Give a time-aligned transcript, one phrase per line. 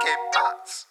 [0.00, 0.86] ¿Qué pasa?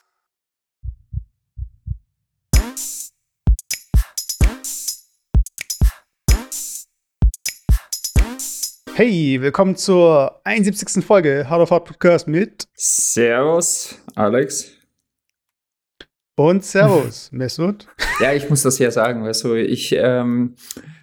[8.96, 11.04] Hey, willkommen zur 71.
[11.06, 14.72] Folge Hard of Hard Podcast mit Servus, Alex.
[16.36, 17.88] und Servus, Mesut.
[18.20, 20.56] Ja, ich muss das ja sagen, weißt du, ich ähm,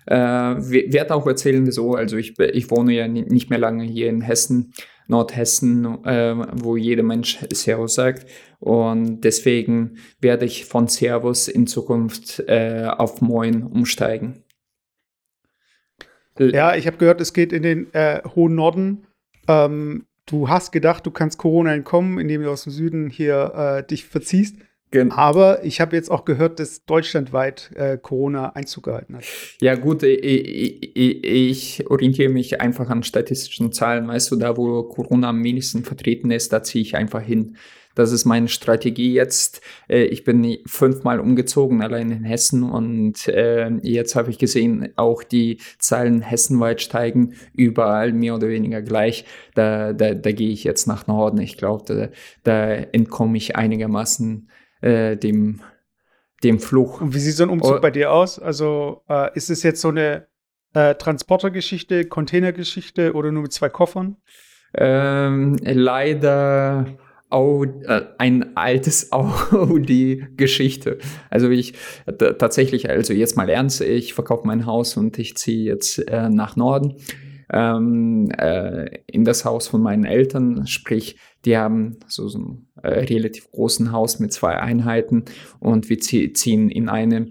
[0.06, 1.94] äh, werde auch erzählen, wieso.
[1.94, 4.72] Also ich, ich wohne ja ni- nicht mehr lange hier in Hessen,
[5.06, 8.26] Nordhessen, äh, wo jeder Mensch Servus sagt.
[8.58, 14.44] Und deswegen werde ich von Servus in Zukunft äh, auf Moin umsteigen.
[16.38, 19.06] Ja, ich habe gehört, es geht in den äh, hohen Norden.
[19.46, 23.86] Ähm, du hast gedacht, du kannst Corona entkommen, indem du aus dem Süden hier äh,
[23.86, 24.56] dich verziehst.
[24.94, 29.24] Gen- Aber ich habe jetzt auch gehört, dass deutschlandweit äh, Corona Einzug gehalten hat.
[29.60, 34.06] Ja gut, ich, ich, ich orientiere mich einfach an statistischen Zahlen.
[34.06, 37.56] Weißt du, da wo Corona am wenigsten vertreten ist, da ziehe ich einfach hin.
[37.96, 39.60] Das ist meine Strategie jetzt.
[39.88, 42.62] Äh, Ich bin fünfmal umgezogen, allein in Hessen.
[42.62, 48.80] Und äh, jetzt habe ich gesehen, auch die Zahlen hessenweit steigen, überall mehr oder weniger
[48.80, 49.24] gleich.
[49.56, 51.38] Da, da, da gehe ich jetzt nach Norden.
[51.38, 52.08] Ich glaube, da,
[52.44, 54.48] da entkomme ich einigermaßen
[54.80, 55.60] äh, dem,
[56.42, 57.00] dem Fluch.
[57.00, 57.80] Und wie sieht so ein Umzug Oh.
[57.80, 58.38] bei dir aus?
[58.38, 60.26] Also äh, ist es jetzt so eine
[60.74, 64.16] äh, Transportergeschichte, Containergeschichte oder nur mit zwei Koffern?
[64.76, 66.86] Ähm, leider
[67.30, 69.10] Au, äh, ein altes
[69.98, 70.98] Audi-Geschichte.
[71.30, 71.74] Also ich
[72.38, 76.56] tatsächlich, also jetzt mal ernst, ich verkaufe mein Haus und ich ziehe jetzt äh, nach
[76.56, 76.96] Norden
[77.52, 80.66] ähm, äh, in das Haus von meinen Eltern.
[80.66, 85.24] Sprich, die haben so, so ein äh, relativ großen Haus mit zwei Einheiten
[85.60, 87.28] und wir zie ziehen in eine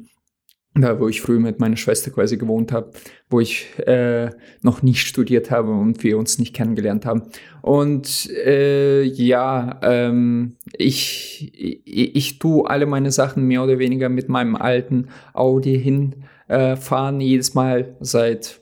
[0.75, 2.91] da wo ich früher mit meiner Schwester quasi gewohnt habe,
[3.29, 7.23] wo ich äh, noch nicht studiert habe und wir uns nicht kennengelernt haben.
[7.61, 14.29] Und äh, ja, ähm, ich, ich, ich tue alle meine Sachen mehr oder weniger mit
[14.29, 18.61] meinem alten Audi hinfahren, äh, jedes Mal seit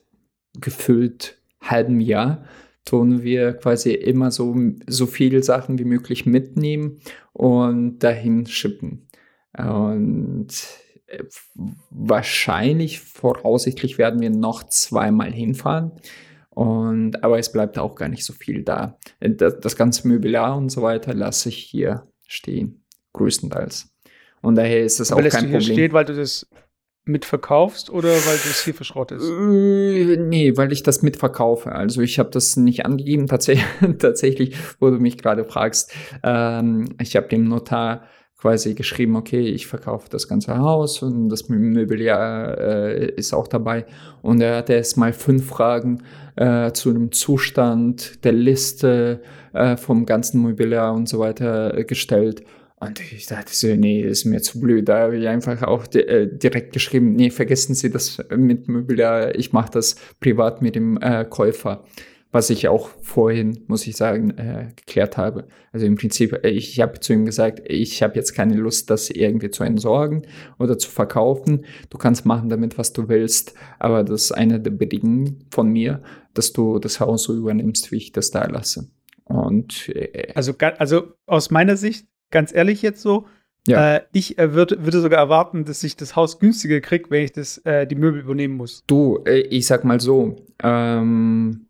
[0.59, 2.44] gefüllt halbem Jahr
[2.86, 4.56] tun wir quasi immer so,
[4.88, 7.00] so viele Sachen wie möglich mitnehmen
[7.34, 9.08] und dahin schippen.
[9.58, 10.48] Und
[11.08, 11.24] äh,
[11.90, 15.92] wahrscheinlich, voraussichtlich werden wir noch zweimal hinfahren.
[16.50, 18.98] Und, aber es bleibt auch gar nicht so viel da.
[19.20, 22.84] Das, das ganze Möbliar und so weiter lasse ich hier stehen,
[23.14, 23.94] größtenteils.
[24.42, 25.76] Und daher ist das Aber auch kein hier Problem.
[25.76, 26.48] stehen, weil du das
[27.03, 29.25] mitverkaufst oder weil du es hier verschrottest?
[29.28, 31.72] Äh, Nee, weil ich das mitverkaufe.
[31.72, 33.28] Also ich habe das nicht angegeben.
[33.28, 33.66] Tatsächlich,
[34.00, 38.03] tatsächlich, wo du mich gerade fragst, ähm, ich habe dem Notar
[38.41, 43.85] quasi geschrieben, okay, ich verkaufe das ganze Haus und das Möbliar äh, ist auch dabei.
[44.23, 46.01] Und er hat erst mal fünf Fragen
[46.35, 49.22] äh, zu dem Zustand der Liste
[49.53, 52.44] äh, vom ganzen Mobiliar und so weiter äh, gestellt.
[52.81, 54.90] Und ich dachte so, nee, ist mir zu blöd.
[54.90, 59.53] Da habe ich einfach auch äh, direkt geschrieben, nee, vergessen Sie das mit Möbiliar, ich
[59.53, 61.86] mache das privat mit dem äh, Käufer.
[62.31, 65.47] Was ich auch vorhin, muss ich sagen, äh, geklärt habe.
[65.72, 69.12] Also im Prinzip, äh, ich habe zu ihm gesagt, ich habe jetzt keine Lust, das
[69.12, 70.25] irgendwie zu entsorgen
[70.58, 71.66] oder zu verkaufen.
[71.92, 76.02] Du kannst machen damit, was du willst, aber das ist eine der Bedingungen von mir,
[76.34, 78.90] dass du das Haus so übernimmst, wie ich das da lasse.
[79.25, 83.28] Und äh, Also, also aus meiner Sicht, ganz ehrlich jetzt so,
[83.68, 83.96] Ja.
[83.97, 87.31] äh, ich äh, würd, würde sogar erwarten, dass ich das Haus günstiger kriege, wenn ich
[87.31, 88.84] das, äh, die Möbel übernehmen muss.
[88.88, 91.68] Du, äh, ich sag mal so, ähm,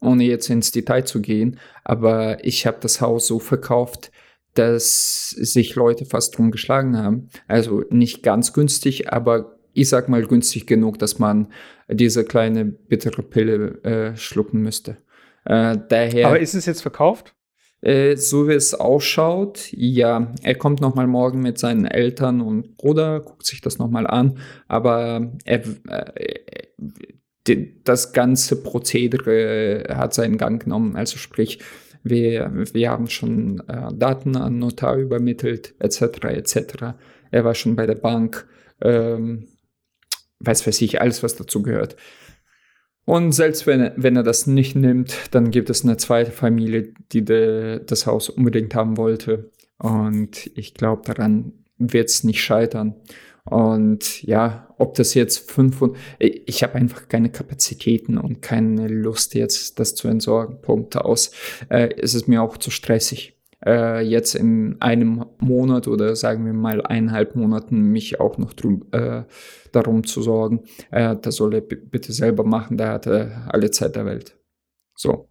[0.00, 4.10] ohne jetzt ins Detail zu gehen, aber ich habe das Haus so verkauft,
[4.54, 7.28] dass sich Leute fast drum geschlagen haben.
[7.48, 11.52] Also nicht ganz günstig, aber ich sag mal günstig genug, dass man
[11.88, 14.96] diese kleine bittere Pille äh, schlucken müsste.
[15.44, 17.34] Äh, daher, Aber ist es jetzt verkauft?
[17.82, 22.76] Äh, so wie es ausschaut, ja, er kommt noch mal morgen mit seinen Eltern und
[22.76, 26.40] Bruder, guckt sich das noch mal an, aber er, äh,
[27.46, 31.58] die, das ganze Prozedere hat seinen Gang genommen, also sprich,
[32.02, 36.94] wir, wir haben schon äh, Daten an Notar übermittelt, etc., etc.
[37.30, 38.46] Er war schon bei der Bank,
[38.80, 39.48] ähm,
[40.40, 41.96] weiß weiß ich, alles, was dazu gehört.
[43.10, 46.92] Und selbst wenn er, wenn er das nicht nimmt, dann gibt es eine zweite Familie,
[47.10, 49.50] die de, das Haus unbedingt haben wollte.
[49.78, 52.94] Und ich glaube, daran wird es nicht scheitern.
[53.42, 59.80] Und ja, ob das jetzt 500, ich habe einfach keine Kapazitäten und keine Lust jetzt,
[59.80, 60.60] das zu entsorgen.
[60.60, 61.32] Punkt aus.
[61.68, 63.39] Äh, es ist mir auch zu stressig.
[63.64, 68.94] Äh, jetzt in einem Monat oder sagen wir mal eineinhalb Monaten mich auch noch drüb,
[68.94, 69.24] äh,
[69.72, 70.64] darum zu sorgen.
[70.90, 74.38] Äh, das soll er bitte selber machen, da hat er alle Zeit der Welt.
[74.94, 75.28] So.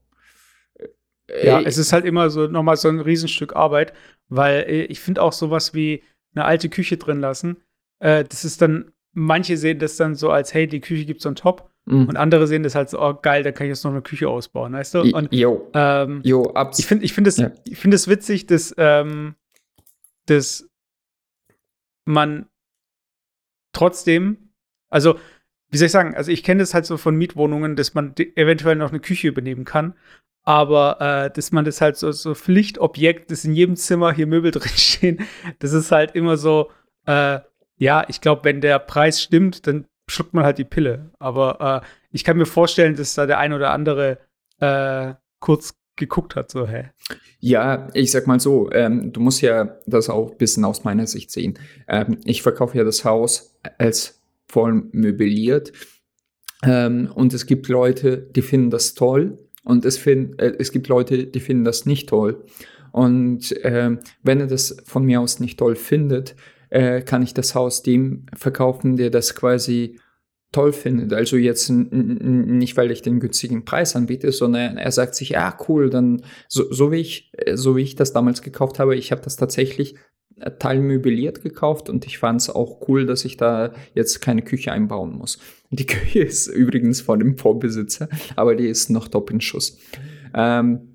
[1.43, 3.93] Ja, es ist halt immer so nochmal so ein Riesenstück Arbeit,
[4.29, 6.03] weil äh, ich finde auch sowas wie
[6.33, 7.57] eine alte Küche drin lassen.
[7.99, 11.35] Äh, das ist dann, manche sehen das dann so als, hey, die Küche gibt's on
[11.35, 11.68] top.
[11.89, 12.07] Mhm.
[12.07, 14.29] Und andere sehen das halt so, oh geil, da kann ich jetzt noch eine Küche
[14.29, 15.01] ausbauen, weißt du?
[15.01, 15.69] Und, jo.
[15.73, 17.51] Ähm, jo, ich finde ich find es ja.
[17.73, 19.33] find witzig, dass, ähm,
[20.27, 20.69] dass
[22.05, 22.45] man
[23.73, 24.51] trotzdem,
[24.89, 25.17] also
[25.71, 28.75] wie soll ich sagen, also ich kenne das halt so von Mietwohnungen, dass man eventuell
[28.75, 29.95] noch eine Küche übernehmen kann,
[30.43, 34.51] aber äh, dass man das halt so, so Pflichtobjekt, dass in jedem Zimmer hier Möbel
[34.51, 35.21] drinstehen,
[35.57, 36.69] das ist halt immer so,
[37.07, 37.39] äh,
[37.77, 41.11] ja, ich glaube, wenn der Preis stimmt, dann schluckt man halt die Pille.
[41.19, 44.17] Aber äh, ich kann mir vorstellen, dass da der ein oder andere
[44.59, 46.91] äh, kurz geguckt hat, so, hä?
[47.39, 51.07] Ja, ich sag mal so, ähm, du musst ja das auch ein bisschen aus meiner
[51.07, 51.59] Sicht sehen.
[51.87, 55.71] Ähm, ich verkaufe ja das Haus als voll möbliert.
[56.63, 60.87] Ähm, und es gibt Leute, die finden das toll und es, find, äh, es gibt
[60.87, 62.43] Leute, die finden das nicht toll.
[62.91, 66.35] Und äh, wenn er das von mir aus nicht toll findet,
[66.69, 69.99] äh, kann ich das Haus dem verkaufen, der das quasi
[70.51, 71.13] toll findet.
[71.13, 75.89] Also jetzt nicht, weil ich den günstigen Preis anbiete, sondern er sagt sich, ja, cool,
[75.89, 79.35] dann so, so wie ich, so wie ich das damals gekauft habe, ich habe das
[79.35, 79.95] tatsächlich
[80.39, 84.71] äh, teilmöbliert gekauft und ich fand es auch cool, dass ich da jetzt keine Küche
[84.71, 85.37] einbauen muss.
[85.69, 89.77] Die Küche ist übrigens von dem Vorbesitzer, aber die ist noch top in Schuss.
[90.33, 90.88] Ähm,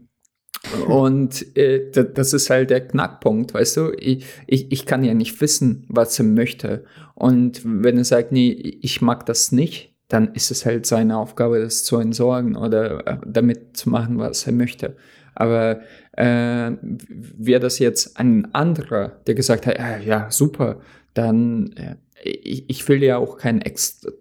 [0.88, 3.92] und äh, das ist halt der Knackpunkt, weißt du?
[3.98, 6.84] Ich, ich, ich kann ja nicht wissen, was er möchte.
[7.14, 8.50] Und wenn er sagt, nee,
[8.80, 13.16] ich mag das nicht, dann ist es halt seine Aufgabe, das zu entsorgen oder äh,
[13.26, 14.96] damit zu machen, was er möchte.
[15.34, 15.80] Aber
[16.12, 20.80] äh, wäre das jetzt ein anderer, der gesagt hat, ja, ja super,
[21.14, 24.12] dann äh, ich, ich will ja auch kein extra, e,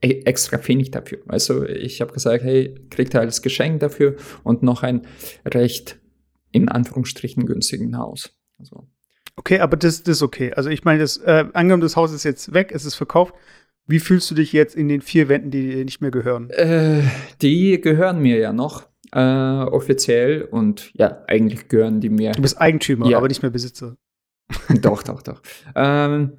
[0.00, 1.18] extra Pfennig dafür.
[1.28, 5.02] Also ich habe gesagt, hey, kriegt er als Geschenk dafür und noch ein
[5.44, 5.98] recht
[6.52, 8.30] in Anführungsstrichen günstigen Haus.
[8.58, 8.88] Also.
[9.36, 10.52] Okay, aber das, das ist okay.
[10.54, 13.34] Also ich meine, das, äh, angenommen, das Haus ist jetzt weg, es ist verkauft.
[13.86, 16.50] Wie fühlst du dich jetzt in den vier Wänden, die dir nicht mehr gehören?
[16.50, 17.02] Äh,
[17.40, 22.32] die gehören mir ja noch äh, offiziell und ja, eigentlich gehören die mir.
[22.32, 23.16] Du bist Eigentümer, ja.
[23.16, 23.96] aber nicht mehr Besitzer.
[24.80, 25.42] doch, doch, doch.
[25.74, 26.32] Ähm,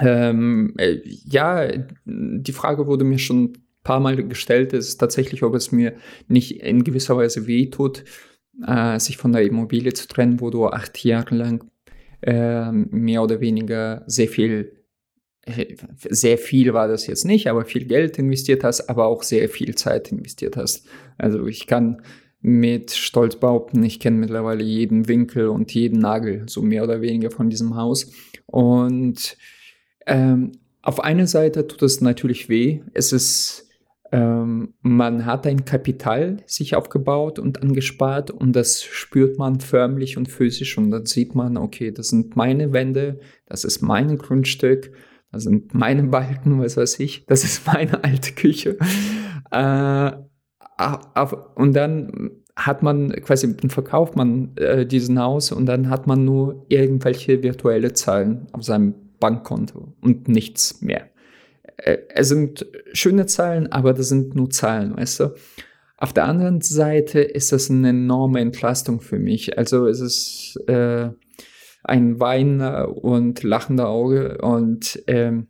[0.00, 1.68] ähm, äh, ja,
[2.04, 3.52] die Frage wurde mir schon ein
[3.82, 4.72] paar Mal gestellt.
[4.72, 5.94] Es ist tatsächlich, ob es mir
[6.28, 8.04] nicht in gewisser Weise wehtut,
[8.66, 11.64] äh, sich von der Immobilie zu trennen, wo du acht Jahre lang
[12.22, 14.76] äh, mehr oder weniger sehr viel
[16.10, 19.74] sehr viel war das jetzt nicht, aber viel Geld investiert hast, aber auch sehr viel
[19.74, 20.86] Zeit investiert hast.
[21.16, 22.02] Also ich kann
[22.40, 27.30] mit Stolz behaupten, ich kenne mittlerweile jeden Winkel und jeden Nagel, so mehr oder weniger
[27.30, 28.12] von diesem Haus.
[28.46, 29.36] Und
[30.10, 30.52] ähm,
[30.82, 32.82] auf einer Seite tut es natürlich weh.
[32.94, 33.68] Es ist,
[34.12, 40.28] ähm, man hat ein Kapital sich aufgebaut und angespart und das spürt man förmlich und
[40.28, 44.92] physisch und dann sieht man, okay, das sind meine Wände, das ist mein Grundstück
[45.32, 48.76] das sind meine Balken, was weiß ich, das ist meine alte Küche.
[49.50, 50.12] Äh,
[51.54, 56.24] und dann hat man quasi, dann verkauft man äh, diesen Haus und dann hat man
[56.24, 61.10] nur irgendwelche virtuelle Zahlen auf seinem Bankkonto und nichts mehr.
[61.76, 65.34] Äh, es sind schöne Zahlen, aber das sind nur Zahlen, weißt du?
[65.96, 69.58] Auf der anderen Seite ist das eine enorme Entlastung für mich.
[69.58, 71.10] Also es ist, äh,
[71.82, 75.48] ein weinender und lachender Auge und ähm,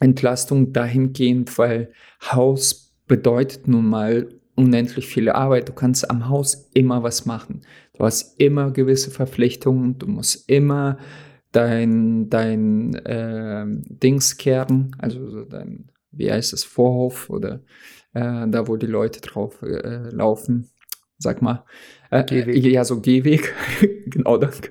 [0.00, 1.92] Entlastung dahingehend, weil
[2.22, 5.68] Haus bedeutet nun mal unendlich viel Arbeit.
[5.68, 7.62] Du kannst am Haus immer was machen.
[7.94, 9.98] Du hast immer gewisse Verpflichtungen.
[9.98, 10.98] Du musst immer
[11.58, 17.60] dein, dein äh, Dings kehren, also dein, wie heißt es, Vorhof oder
[18.14, 20.70] äh, da, wo die Leute drauf äh, laufen,
[21.18, 21.64] sag mal.
[22.10, 22.64] Äh, Gehweg.
[22.64, 23.52] Ja, so Gehweg.
[24.06, 24.70] genau, danke.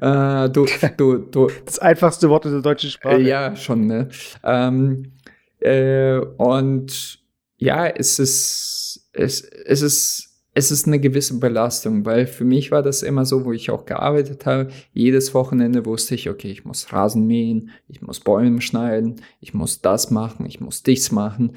[0.00, 1.50] Äh, du, du, du.
[1.66, 3.16] Das einfachste Wort in der deutschen Sprache.
[3.16, 4.08] Äh, ja, schon, ne?
[4.42, 5.12] Ähm,
[5.60, 7.20] äh, und
[7.58, 12.82] ja, es ist, es, es ist, es ist eine gewisse Belastung, weil für mich war
[12.82, 14.68] das immer so, wo ich auch gearbeitet habe.
[14.92, 19.80] Jedes Wochenende wusste ich, okay, ich muss Rasen mähen, ich muss Bäume schneiden, ich muss
[19.80, 21.56] das machen, ich muss dies machen.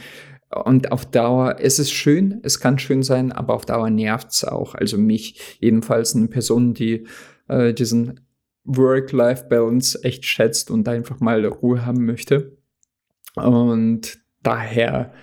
[0.64, 4.46] Und auf Dauer, es ist schön, es kann schön sein, aber auf Dauer nervt es
[4.46, 4.76] auch.
[4.76, 7.06] Also mich jedenfalls eine Person, die
[7.50, 8.22] äh, diesen
[8.64, 12.58] Work-Life-Balance echt schätzt und einfach mal Ruhe haben möchte.
[13.36, 15.14] Und daher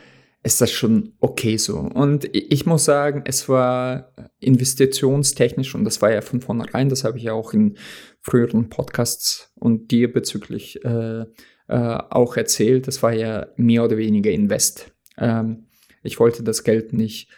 [0.42, 1.78] ist das schon okay so.
[1.78, 7.18] Und ich muss sagen, es war investitionstechnisch und das war ja von vornherein, das habe
[7.18, 7.76] ich ja auch in
[8.20, 11.26] früheren Podcasts und dir bezüglich äh,
[11.68, 14.92] äh, auch erzählt, das war ja mehr oder weniger Invest.
[15.16, 15.68] Ähm,
[16.02, 17.30] ich wollte das Geld nicht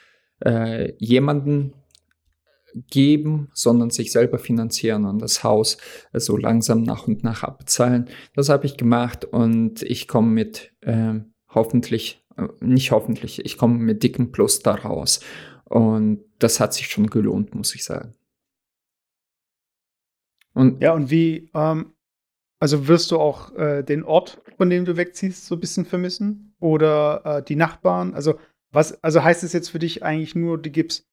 [0.44, 1.74] äh, jemanden
[2.90, 5.76] geben, sondern sich selber finanzieren und das Haus
[6.12, 8.08] so langsam nach und nach abbezahlen.
[8.34, 12.23] Das habe ich gemacht und ich komme mit äh, hoffentlich, äh,
[12.60, 15.20] nicht hoffentlich, ich komme mit dickem Plus da raus.
[15.64, 18.14] Und das hat sich schon gelohnt, muss ich sagen.
[20.52, 21.92] Und ja, und wie, ähm,
[22.60, 26.54] also wirst du auch äh, den Ort, von dem du wegziehst, so ein bisschen vermissen?
[26.60, 28.14] Oder äh, die Nachbarn?
[28.14, 28.38] Also,
[28.72, 31.06] was, also heißt es jetzt für dich eigentlich nur, du gibst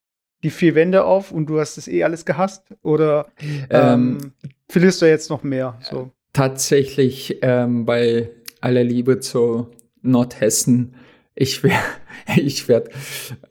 [0.44, 2.64] die vier Wände auf und du hast es eh alles gehasst?
[2.84, 3.28] Oder
[3.70, 4.34] ähm, ähm,
[4.70, 5.78] verlierst du jetzt noch mehr?
[5.82, 6.12] So?
[6.34, 8.30] Tatsächlich ähm, bei
[8.62, 9.68] aller Liebe zu
[10.02, 10.96] Nordhessen,
[11.42, 11.84] ich werde
[12.38, 12.90] ich werd,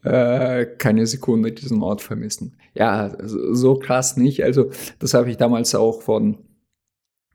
[0.03, 2.57] äh, keine Sekunde diesen Ort vermissen.
[2.75, 4.43] Ja, so krass nicht.
[4.45, 6.39] Also das habe ich damals auch von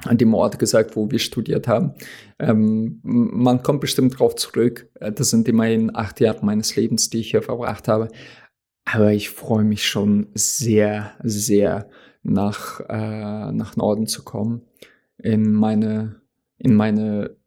[0.04, 1.94] an dem Ort gesagt, wo wir studiert haben.
[2.38, 4.90] Ähm, man kommt bestimmt drauf zurück.
[5.00, 8.10] Das sind immerhin acht Jahre meines Lebens, die ich hier verbracht habe.
[8.84, 11.90] Aber ich freue mich schon sehr, sehr
[12.24, 14.64] nach, äh, nach Norden zu kommen.
[15.18, 16.22] In meine,
[16.58, 17.38] in meine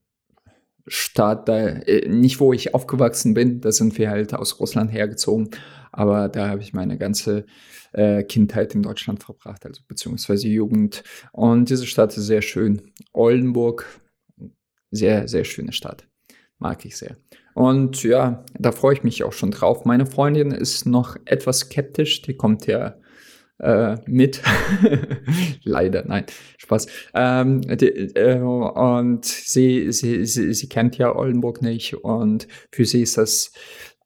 [0.89, 5.51] Stadt, da, äh, nicht wo ich aufgewachsen bin, da sind wir halt aus Russland hergezogen,
[5.93, 7.45] aber da habe ich meine ganze
[7.93, 11.03] äh, Kindheit in Deutschland verbracht, also beziehungsweise Jugend.
[11.33, 12.93] Und diese Stadt ist sehr schön.
[13.13, 13.87] Oldenburg,
[14.91, 16.07] sehr, sehr schöne Stadt.
[16.59, 17.17] Mag ich sehr.
[17.55, 19.85] Und ja, da freue ich mich auch schon drauf.
[19.85, 22.97] Meine Freundin ist noch etwas skeptisch, die kommt ja
[23.59, 24.43] äh, mit.
[25.65, 26.25] Leider, nein,
[26.59, 26.87] Spaß.
[27.15, 33.03] Ähm, die, äh, und sie, sie, sie, sie kennt ja Oldenburg nicht und für sie
[33.03, 33.53] ist das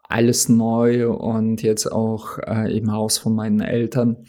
[0.02, 4.26] alles neu und jetzt auch äh, im Haus von meinen Eltern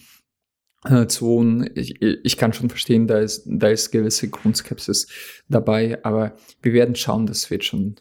[0.86, 1.70] äh, zu wohnen.
[1.76, 5.08] Ich, ich kann schon verstehen, da ist, da ist gewisse Grundskepsis
[5.50, 7.96] dabei, aber wir werden schauen, das wird schon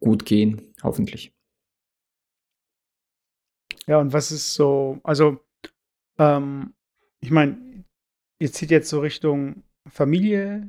[0.00, 1.32] gut gehen, hoffentlich.
[3.86, 5.40] Ja, und was ist so, also
[6.18, 6.74] ähm,
[7.20, 7.84] ich meine,
[8.38, 10.68] ihr zieht jetzt so Richtung Familie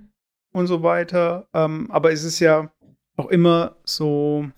[0.54, 2.72] und so weiter, ähm, aber es ist ja
[3.18, 4.50] auch immer so,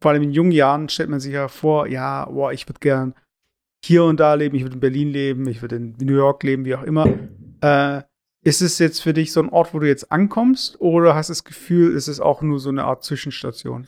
[0.00, 3.14] vor allem in jungen Jahren stellt man sich ja vor, ja, boah, ich würde gern
[3.84, 6.64] hier und da leben, ich würde in Berlin leben, ich würde in New York leben,
[6.64, 7.06] wie auch immer.
[7.60, 8.02] Äh,
[8.42, 11.32] ist es jetzt für dich so ein Ort, wo du jetzt ankommst, oder hast du
[11.32, 13.86] das Gefühl, ist es auch nur so eine Art Zwischenstation?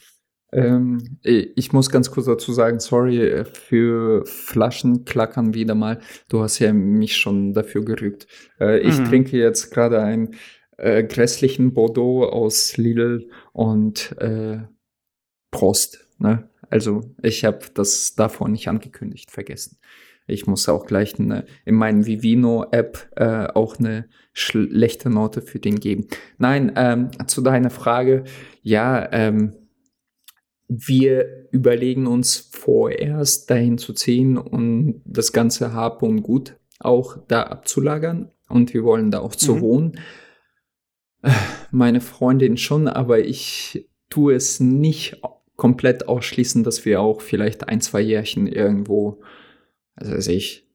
[0.53, 5.99] Ähm, ich muss ganz kurz dazu sagen, sorry äh, für Flaschenklackern wieder mal.
[6.29, 8.27] Du hast ja mich schon dafür gerügt.
[8.61, 9.05] Äh, ich mhm.
[9.07, 10.35] trinke jetzt gerade einen
[10.79, 14.59] äh, grässlichen Bordeaux aus Lidl und äh,
[15.51, 16.07] Prost.
[16.19, 16.49] Ne?
[16.71, 19.79] Also ich habe das davor nicht angekündigt, vergessen.
[20.29, 25.79] Ich muss auch gleich eine, in meinen Vivino-App äh, auch eine schlechte Note für den
[25.79, 26.09] geben.
[26.39, 28.25] Nein, ähm, zu deiner Frage,
[28.63, 29.55] ja, ähm,
[30.69, 37.45] wir überlegen uns vorerst dahin zu ziehen und das ganze Hab und Gut auch da
[37.45, 39.61] abzulagern und wir wollen da auch zu mhm.
[39.61, 40.01] wohnen.
[41.71, 45.21] Meine Freundin schon, aber ich tue es nicht
[45.57, 49.23] komplett ausschließen, dass wir auch vielleicht ein, zwei Jährchen irgendwo,
[49.95, 50.69] also ich,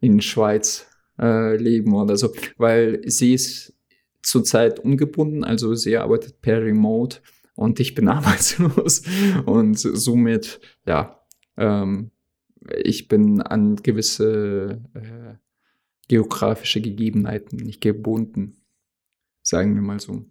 [0.00, 0.86] in Schweiz
[1.18, 3.74] äh, leben oder so, weil sie ist
[4.22, 7.20] zurzeit ungebunden, also sie arbeitet per Remote
[7.54, 9.02] und ich bin arbeitslos
[9.46, 11.20] und somit, ja,
[11.56, 12.10] ähm,
[12.82, 15.34] ich bin an gewisse äh,
[16.08, 18.56] geografische Gegebenheiten nicht gebunden,
[19.42, 20.24] sagen wir mal so.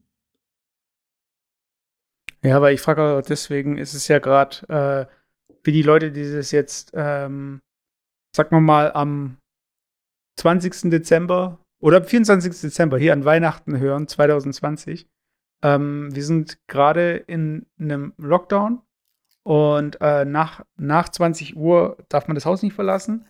[2.43, 5.13] Ja, aber ich frage deswegen, ist es ja gerade äh,
[5.63, 7.61] für die Leute, die das jetzt, ähm,
[8.35, 9.37] sagen wir mal, am
[10.39, 10.89] 20.
[10.91, 12.59] Dezember oder 24.
[12.59, 15.07] Dezember hier an Weihnachten hören, 2020,
[15.63, 18.81] ähm, wir sind gerade in einem Lockdown
[19.43, 23.25] und äh, nach, nach 20 Uhr darf man das Haus nicht verlassen,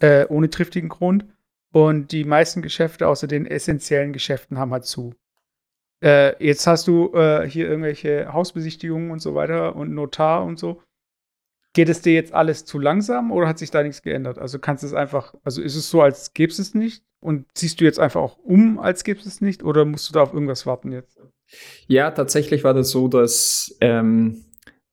[0.00, 1.26] äh, ohne triftigen Grund.
[1.72, 5.14] Und die meisten Geschäfte, außer den essentiellen Geschäften, haben halt zu.
[6.02, 10.82] Äh, jetzt hast du äh, hier irgendwelche Hausbesichtigungen und so weiter und Notar und so.
[11.74, 14.38] Geht es dir jetzt alles zu langsam oder hat sich da nichts geändert?
[14.38, 17.04] Also kannst du es einfach, also ist es so, als gäbe es es nicht?
[17.20, 19.62] Und ziehst du jetzt einfach auch um, als gäbe es es nicht?
[19.62, 21.18] Oder musst du da auf irgendwas warten jetzt?
[21.86, 24.44] Ja, tatsächlich war das so, dass ähm,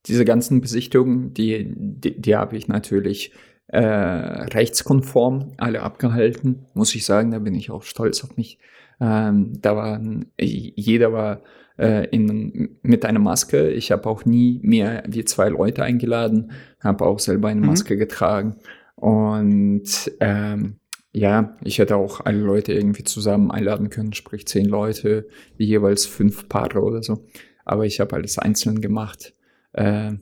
[0.06, 3.32] diese ganzen Besichtigungen, die, die, die habe ich natürlich
[3.68, 7.30] äh, rechtskonform alle abgehalten, muss ich sagen.
[7.30, 8.58] Da bin ich auch stolz auf mich.
[9.00, 11.42] Ähm, da waren, jeder war
[11.78, 13.70] äh, in, mit einer Maske.
[13.70, 17.68] Ich habe auch nie mehr wie zwei Leute eingeladen, habe auch selber eine mhm.
[17.68, 18.56] Maske getragen.
[18.96, 20.79] Und ähm,
[21.12, 26.48] ja, ich hätte auch alle Leute irgendwie zusammen einladen können, sprich zehn Leute, jeweils fünf
[26.48, 27.26] Paare oder so.
[27.64, 29.34] Aber ich habe alles einzeln gemacht.
[29.72, 30.12] Äh,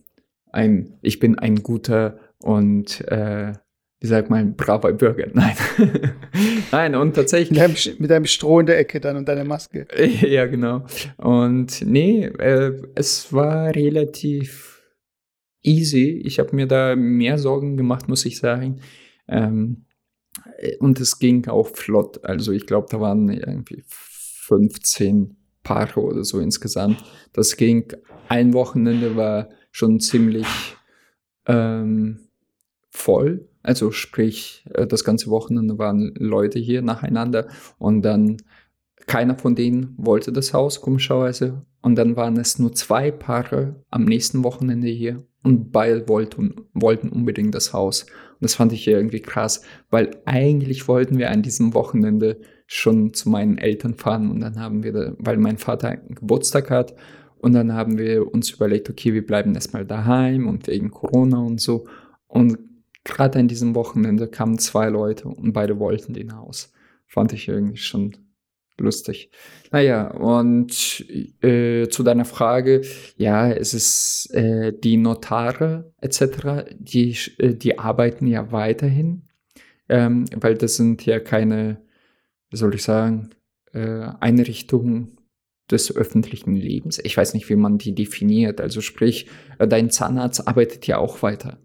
[0.50, 3.52] ein, ich bin ein guter und äh,
[4.00, 5.26] wie sagt man, braver Bürger.
[5.32, 5.56] Nein.
[6.70, 7.58] Nein, und tatsächlich.
[7.58, 9.86] Mit einem, mit einem, Stroh in der Ecke dann und deiner Maske.
[10.20, 10.84] ja, genau.
[11.16, 14.82] Und nee, äh, es war relativ
[15.62, 16.22] easy.
[16.24, 18.80] Ich habe mir da mehr Sorgen gemacht, muss ich sagen.
[19.26, 19.84] Ähm,
[20.80, 22.24] und es ging auch flott.
[22.24, 27.02] Also ich glaube, da waren irgendwie 15 Paare oder so insgesamt.
[27.32, 27.92] Das ging,
[28.28, 30.46] ein Wochenende war schon ziemlich
[31.46, 32.20] ähm,
[32.90, 33.48] voll.
[33.62, 38.38] Also sprich, äh, das ganze Wochenende waren Leute hier nacheinander und dann
[39.08, 41.66] keiner von denen wollte das Haus, komischerweise.
[41.82, 47.08] Und dann waren es nur zwei Paare am nächsten Wochenende hier und beide wollten, wollten
[47.08, 48.02] unbedingt das Haus.
[48.02, 53.30] Und das fand ich irgendwie krass, weil eigentlich wollten wir an diesem Wochenende schon zu
[53.30, 56.94] meinen Eltern fahren und dann haben wir, weil mein Vater Geburtstag hat
[57.38, 61.60] und dann haben wir uns überlegt, okay, wir bleiben erstmal daheim und wegen Corona und
[61.60, 61.86] so.
[62.26, 62.58] Und
[63.04, 66.72] gerade an diesem Wochenende kamen zwei Leute und beide wollten den Haus.
[67.06, 68.12] Fand ich irgendwie schon
[68.80, 69.30] lustig.
[69.70, 71.04] Naja, und
[71.42, 72.82] äh, zu deiner Frage,
[73.16, 79.28] ja, es ist äh, die Notare etc., die, äh, die arbeiten ja weiterhin,
[79.88, 81.82] ähm, weil das sind ja keine,
[82.50, 83.30] wie soll ich sagen,
[83.72, 85.18] äh, Einrichtungen
[85.70, 86.98] des öffentlichen Lebens.
[87.02, 88.60] Ich weiß nicht, wie man die definiert.
[88.60, 89.26] Also sprich,
[89.58, 91.58] äh, dein Zahnarzt arbeitet ja auch weiter.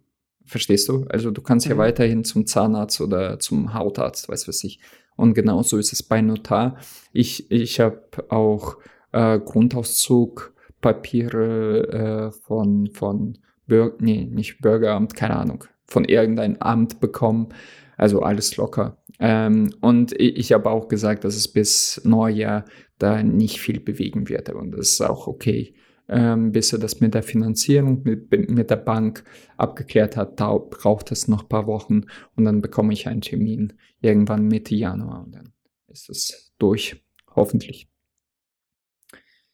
[0.45, 1.05] Verstehst du?
[1.09, 1.79] Also du kannst ja mhm.
[1.79, 4.79] weiterhin zum Zahnarzt oder zum Hautarzt, weiß was ich.
[5.15, 6.77] Und genauso ist es bei Notar.
[7.11, 8.77] Ich, ich habe auch
[9.11, 16.99] äh, Grundauszug, Papiere äh, von, von Bürger, nee, nicht Bürgeramt, keine Ahnung, von irgendeinem Amt
[16.99, 17.49] bekommen.
[17.95, 18.97] Also alles locker.
[19.19, 22.65] Ähm, und ich, ich habe auch gesagt, dass es bis Neujahr
[22.99, 24.49] da nicht viel bewegen wird.
[24.49, 25.73] Und das ist auch okay
[26.07, 29.23] bis er das mit der Finanzierung, mit, mit der Bank
[29.57, 32.03] abgeklärt hat, da braucht es noch ein paar Wochen
[32.35, 35.53] und dann bekomme ich einen Termin irgendwann Mitte Januar und dann
[35.87, 37.03] ist es durch,
[37.35, 37.87] hoffentlich.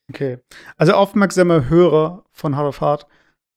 [0.09, 0.39] Okay,
[0.75, 3.07] also aufmerksame Hörer von Hard of Hard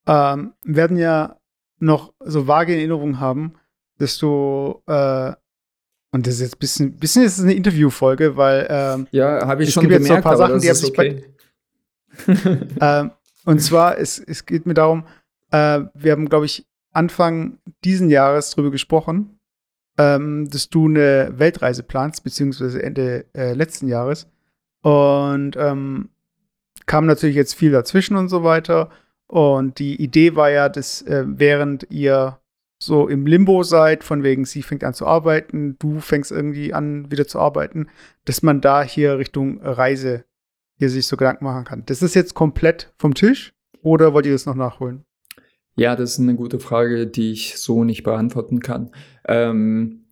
[0.05, 1.39] ähm, werden ja
[1.79, 3.55] noch so vage Erinnerungen haben,
[3.97, 5.33] dass du äh,
[6.11, 9.63] und das ist jetzt ein bisschen, bisschen ist es eine Interviewfolge, weil ähm, ja, habe
[9.63, 11.21] ich es schon gibt gemerkt, jetzt so ein paar Sachen, die sich okay.
[11.21, 11.32] bei,
[12.81, 13.11] ähm,
[13.45, 15.05] und zwar, es, es geht mir darum,
[15.51, 19.39] äh, wir haben, glaube ich, Anfang diesen Jahres darüber gesprochen,
[19.97, 24.27] ähm, dass du eine Weltreise planst, beziehungsweise Ende äh, letzten Jahres.
[24.81, 26.09] Und ähm,
[26.85, 28.89] kam natürlich jetzt viel dazwischen und so weiter.
[29.27, 32.39] Und die Idee war ja, dass äh, während ihr
[32.79, 37.09] so im Limbo seid, von wegen, sie fängt an zu arbeiten, du fängst irgendwie an,
[37.09, 37.87] wieder zu arbeiten,
[38.25, 40.25] dass man da hier Richtung Reise
[40.75, 41.83] hier sich so Gedanken machen kann.
[41.85, 45.05] Das ist jetzt komplett vom Tisch oder wollt ihr das noch nachholen?
[45.75, 48.91] Ja, das ist eine gute Frage, die ich so nicht beantworten kann.
[49.25, 50.05] Ähm,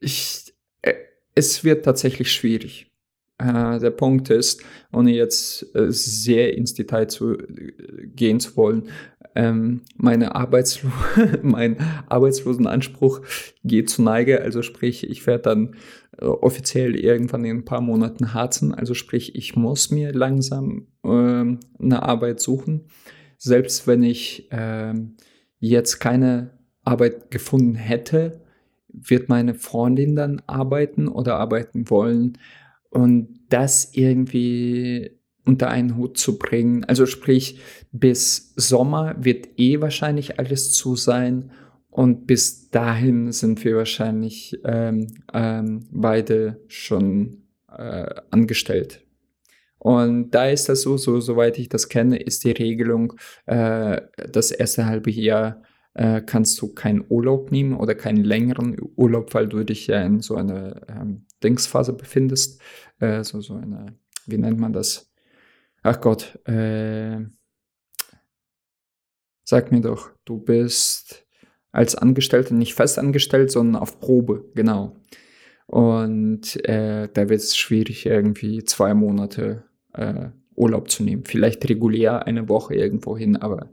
[0.00, 0.94] ich, äh,
[1.34, 2.87] es wird tatsächlich schwierig.
[3.38, 8.88] Äh, der Punkt ist, ohne jetzt äh, sehr ins Detail zu äh, gehen zu wollen,
[9.34, 10.90] ähm, meine Arbeitslo
[11.42, 11.76] mein
[12.08, 13.20] Arbeitslosenanspruch
[13.62, 14.42] geht zu Neige.
[14.42, 15.76] Also sprich, ich werde dann
[16.18, 18.74] äh, offiziell irgendwann in ein paar Monaten harzen.
[18.74, 22.86] Also sprich, ich muss mir langsam äh, eine Arbeit suchen.
[23.36, 24.94] Selbst wenn ich äh,
[25.60, 28.40] jetzt keine Arbeit gefunden hätte,
[28.88, 32.38] wird meine Freundin dann arbeiten oder arbeiten wollen.
[32.90, 36.84] Und das irgendwie unter einen Hut zu bringen.
[36.84, 37.58] Also sprich,
[37.90, 41.50] bis Sommer wird eh wahrscheinlich alles zu sein.
[41.90, 49.02] Und bis dahin sind wir wahrscheinlich ähm, ähm, beide schon äh, angestellt.
[49.78, 53.14] Und da ist das so, so, soweit ich das kenne, ist die Regelung,
[53.46, 55.62] äh, das erste halbe Jahr
[55.98, 60.20] äh, kannst du keinen Urlaub nehmen oder keinen längeren Urlaub, weil du dich ja in
[60.20, 62.62] so einer ähm, Dingsphase befindest.
[63.00, 65.12] Äh, so, so eine, wie nennt man das?
[65.82, 67.18] Ach Gott, äh,
[69.42, 71.26] sag mir doch, du bist
[71.72, 74.96] als Angestellter nicht festangestellt, sondern auf Probe, genau.
[75.66, 81.24] Und äh, da wird es schwierig, irgendwie zwei Monate äh, Urlaub zu nehmen.
[81.24, 83.68] Vielleicht regulär eine Woche irgendwo hin, aber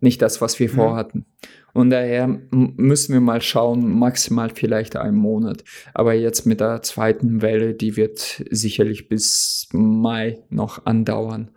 [0.00, 0.74] nicht das, was wir mhm.
[0.74, 1.26] vorhatten.
[1.72, 5.64] Und daher müssen wir mal schauen, maximal vielleicht einen Monat.
[5.92, 11.50] Aber jetzt mit der zweiten Welle, die wird sicherlich bis Mai noch andauern.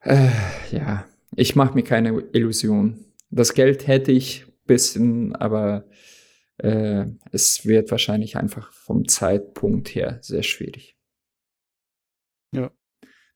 [0.00, 0.30] Äh,
[0.70, 3.04] ja, ich mache mir keine Illusion.
[3.30, 5.86] Das Geld hätte ich bisschen, aber
[6.58, 10.96] äh, es wird wahrscheinlich einfach vom Zeitpunkt her sehr schwierig.
[12.52, 12.70] Ja.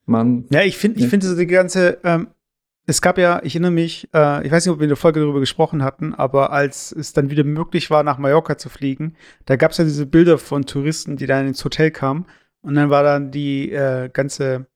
[0.06, 2.28] Man, ja, ich finde, ich finde so die ganze, ähm,
[2.86, 5.20] es gab ja, ich erinnere mich, äh, ich weiß nicht, ob wir in der Folge
[5.20, 9.16] darüber gesprochen hatten, aber als es dann wieder möglich war, nach Mallorca zu fliegen,
[9.46, 12.26] da gab es ja diese Bilder von Touristen, die dann ins Hotel kamen.
[12.62, 14.66] Und dann war dann die äh, ganze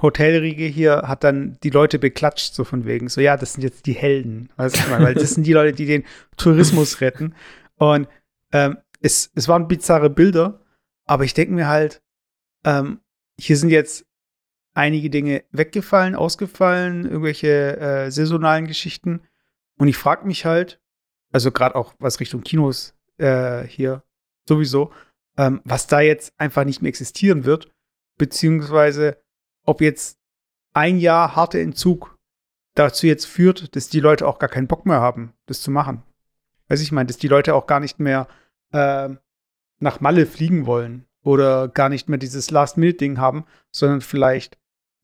[0.00, 3.86] Hotelriege hier, hat dann die Leute beklatscht, so von wegen, so ja, das sind jetzt
[3.86, 6.04] die Helden, weißt du, weil das sind die Leute, die den
[6.36, 7.34] Tourismus retten.
[7.76, 8.08] Und
[8.52, 10.60] ähm, es, es waren bizarre Bilder,
[11.06, 12.02] aber ich denke mir halt,
[12.64, 13.00] ähm,
[13.38, 14.05] hier sind jetzt
[14.76, 19.22] einige Dinge weggefallen, ausgefallen, irgendwelche äh, saisonalen Geschichten.
[19.78, 20.80] Und ich frage mich halt,
[21.32, 24.02] also gerade auch was Richtung Kinos äh, hier
[24.46, 24.92] sowieso,
[25.38, 27.72] ähm, was da jetzt einfach nicht mehr existieren wird,
[28.18, 29.18] beziehungsweise
[29.64, 30.18] ob jetzt
[30.74, 32.18] ein Jahr harter Entzug
[32.74, 36.02] dazu jetzt führt, dass die Leute auch gar keinen Bock mehr haben, das zu machen.
[36.68, 38.28] Weiß ich meine, dass die Leute auch gar nicht mehr
[38.72, 39.08] äh,
[39.78, 44.58] nach Malle fliegen wollen oder gar nicht mehr dieses Last-Minute-Ding haben, sondern vielleicht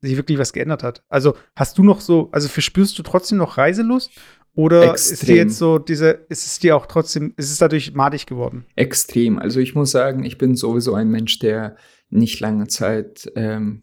[0.07, 1.03] sich wirklich was geändert hat.
[1.09, 4.11] Also hast du noch so, also verspürst du trotzdem noch Reiselust?
[4.55, 5.13] Oder Extrem.
[5.13, 8.65] ist dir jetzt so diese, ist es dir auch trotzdem, ist es dadurch madig geworden?
[8.75, 9.39] Extrem.
[9.39, 11.75] Also ich muss sagen, ich bin sowieso ein Mensch, der
[12.09, 13.81] nicht lange Zeit ähm,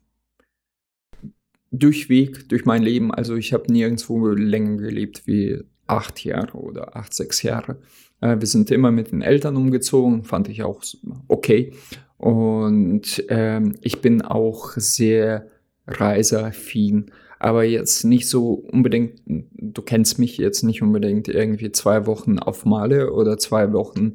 [1.73, 7.15] durchweg durch mein Leben, also ich habe nirgendwo länger gelebt wie acht Jahre oder acht,
[7.15, 7.79] sechs Jahre.
[8.21, 10.83] Äh, wir sind immer mit den Eltern umgezogen, fand ich auch
[11.27, 11.73] okay.
[12.17, 15.49] Und ähm, ich bin auch sehr
[15.87, 22.39] reiseaffin, aber jetzt nicht so unbedingt, du kennst mich jetzt nicht unbedingt irgendwie zwei Wochen
[22.39, 24.15] auf Male oder zwei Wochen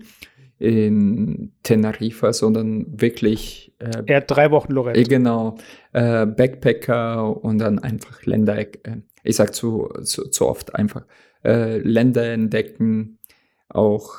[0.58, 3.73] in Teneriffa, sondern wirklich.
[3.80, 4.99] Äh, er hat drei Wochen Lorette.
[4.99, 5.58] Äh, genau.
[5.91, 8.67] Äh, Backpacker und dann einfach Länder, äh,
[9.23, 11.06] ich sag zu, zu, zu oft einfach,
[11.43, 13.17] äh, Länder entdecken,
[13.69, 14.13] auch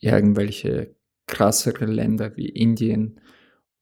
[0.00, 0.94] irgendwelche
[1.26, 3.20] krassere Länder wie Indien.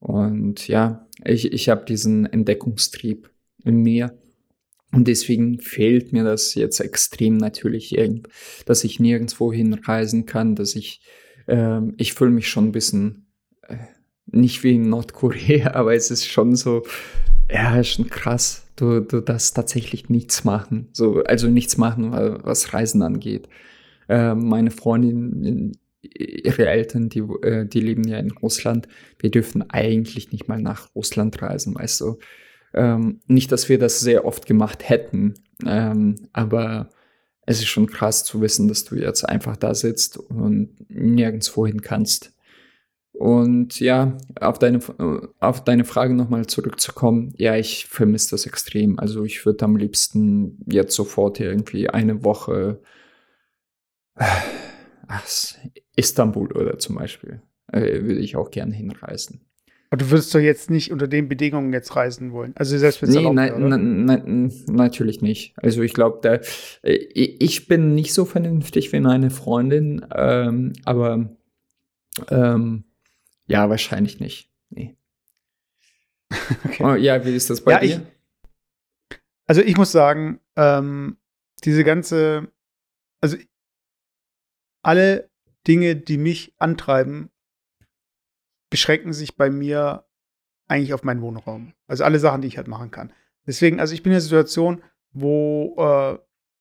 [0.00, 3.30] Und ja, ich, ich habe diesen Entdeckungstrieb
[3.64, 4.16] in mir.
[4.92, 7.94] Und deswegen fehlt mir das jetzt extrem natürlich,
[8.64, 11.02] dass ich nirgendwo hinreisen kann, dass ich
[11.48, 13.26] ähm, ich fühle mich schon ein bisschen
[13.62, 13.76] äh,
[14.26, 16.84] nicht wie in Nordkorea, aber es ist schon so,
[17.50, 18.66] ja, schon krass.
[18.76, 20.88] Du, du darfst tatsächlich nichts machen.
[20.92, 23.48] So, also nichts machen, was Reisen angeht.
[24.08, 28.88] Äh, meine Freundin, ihre Eltern, die, äh, die leben ja in Russland.
[29.18, 32.18] Wir dürfen eigentlich nicht mal nach Russland reisen, weißt du.
[32.74, 35.34] Ähm, nicht, dass wir das sehr oft gemacht hätten,
[35.66, 36.90] ähm, aber
[37.46, 41.80] es ist schon krass zu wissen, dass du jetzt einfach da sitzt und nirgendwo hin
[41.80, 42.34] kannst.
[43.12, 44.80] Und ja, auf deine,
[45.40, 48.98] auf deine Frage nochmal zurückzukommen, ja, ich vermisse das extrem.
[48.98, 52.80] Also ich würde am liebsten jetzt sofort irgendwie eine Woche
[55.08, 55.26] ach,
[55.98, 59.40] Istanbul oder zum Beispiel, äh, würde ich auch gerne hinreisen.
[59.90, 62.52] Aber du würdest doch jetzt nicht unter den Bedingungen jetzt reisen wollen.
[62.56, 65.54] Also selbst nee, nein, nein, nein, natürlich nicht.
[65.56, 66.40] Also ich glaube,
[66.82, 71.30] äh, ich bin nicht so vernünftig wie meine Freundin, ähm, aber
[72.30, 72.84] ähm,
[73.46, 74.52] ja, wahrscheinlich nicht.
[74.68, 74.94] Nee.
[76.64, 76.84] okay.
[76.84, 77.88] oh, ja, wie ist das bei ja, dir?
[79.10, 81.16] Ich, also ich muss sagen, ähm,
[81.64, 82.52] diese ganze,
[83.22, 83.38] also
[84.82, 85.30] alle
[85.66, 87.30] Dinge, die mich antreiben,
[88.70, 90.04] beschränken sich bei mir
[90.68, 91.72] eigentlich auf meinen Wohnraum.
[91.86, 93.12] Also alle Sachen, die ich halt machen kann.
[93.46, 96.18] Deswegen, also ich bin in einer Situation, wo äh,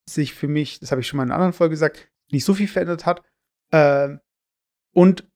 [0.10, 2.54] sich für mich, das habe ich schon mal in einer anderen Folge gesagt, nicht so
[2.54, 3.24] viel verändert hat.
[3.72, 4.18] Äh,
[4.94, 5.28] und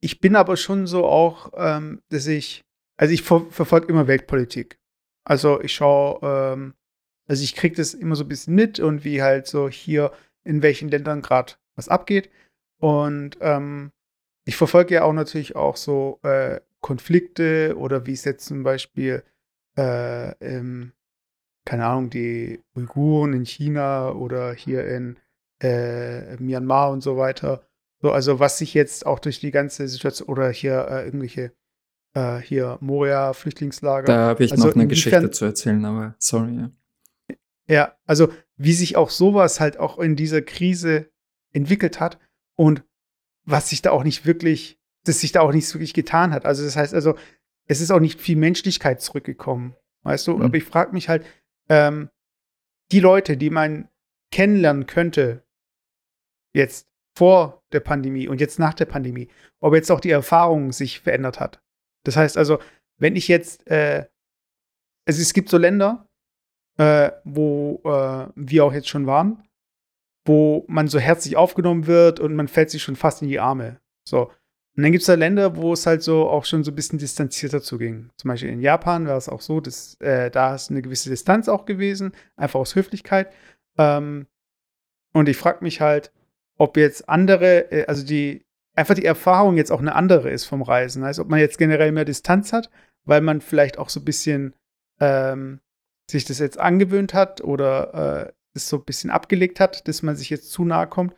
[0.00, 2.64] ich bin aber schon so auch, ähm, dass ich,
[2.96, 4.78] also ich ver verfolge immer Weltpolitik.
[5.24, 6.74] Also ich schaue, ähm,
[7.26, 10.12] also ich kriege das immer so ein bisschen mit und wie halt so hier
[10.44, 12.30] in welchen Ländern gerade was abgeht.
[12.78, 13.92] Und ähm,
[14.44, 19.22] ich verfolge ja auch natürlich auch so äh, Konflikte oder wie es jetzt zum Beispiel,
[19.76, 20.92] äh, im,
[21.64, 25.18] keine Ahnung, die Uiguren in China oder hier in
[25.62, 27.62] äh, Myanmar und so weiter.
[28.00, 31.52] So, also was sich jetzt auch durch die ganze Situation oder hier äh, irgendwelche
[32.14, 34.06] äh, hier Moria Flüchtlingslager.
[34.06, 36.54] Da habe ich also noch eine Geschichte zu erzählen, aber sorry.
[36.56, 37.36] Ja.
[37.66, 41.10] ja, also wie sich auch sowas halt auch in dieser Krise
[41.52, 42.18] entwickelt hat
[42.58, 42.82] und
[43.44, 46.44] was sich da auch nicht wirklich, dass sich da auch nichts wirklich getan hat.
[46.44, 47.16] Also das heißt also,
[47.66, 50.36] es ist auch nicht viel Menschlichkeit zurückgekommen, weißt du?
[50.36, 50.42] Mhm.
[50.42, 51.24] Aber ich frage mich halt,
[51.68, 52.10] ähm,
[52.90, 53.88] die Leute, die man
[54.32, 55.44] kennenlernen könnte,
[56.54, 59.28] jetzt vor der Pandemie und jetzt nach der Pandemie,
[59.60, 61.62] ob jetzt auch die Erfahrung sich verändert hat.
[62.04, 62.58] Das heißt also,
[62.98, 64.06] wenn ich jetzt, äh,
[65.06, 66.08] also es gibt so Länder,
[66.76, 69.47] äh, wo äh, wir auch jetzt schon waren,
[70.28, 73.80] wo man so herzlich aufgenommen wird und man fällt sich schon fast in die Arme.
[74.06, 74.30] So.
[74.76, 76.98] Und dann gibt es da Länder, wo es halt so auch schon so ein bisschen
[76.98, 78.10] distanzierter zuging.
[78.16, 81.48] Zum Beispiel in Japan war es auch so, dass äh, da ist eine gewisse Distanz
[81.48, 83.32] auch gewesen, einfach aus Höflichkeit.
[83.76, 84.26] Ähm,
[85.14, 86.12] und ich frage mich halt,
[86.58, 88.44] ob jetzt andere, äh, also die,
[88.76, 91.02] einfach die Erfahrung jetzt auch eine andere ist vom Reisen.
[91.02, 92.70] Also ob man jetzt generell mehr Distanz hat,
[93.04, 94.54] weil man vielleicht auch so ein bisschen
[95.00, 95.60] ähm,
[96.08, 100.16] sich das jetzt angewöhnt hat oder äh, es so ein bisschen abgelegt hat, dass man
[100.16, 101.14] sich jetzt zu nahe kommt.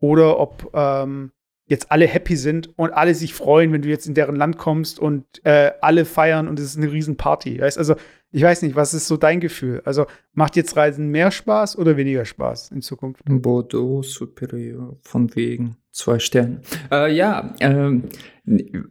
[0.00, 1.32] Oder ob ähm,
[1.70, 4.98] jetzt alle happy sind und alle sich freuen, wenn du jetzt in deren Land kommst
[4.98, 7.60] und äh, alle feiern und es ist eine Riesenparty.
[7.60, 7.78] Weißt?
[7.78, 7.94] Also,
[8.32, 9.80] ich weiß nicht, was ist so dein Gefühl?
[9.84, 13.22] Also, macht jetzt Reisen mehr Spaß oder weniger Spaß in Zukunft?
[13.24, 16.60] Bordeaux superior, von wegen zwei Sterne.
[16.90, 18.08] Äh, ja, ähm,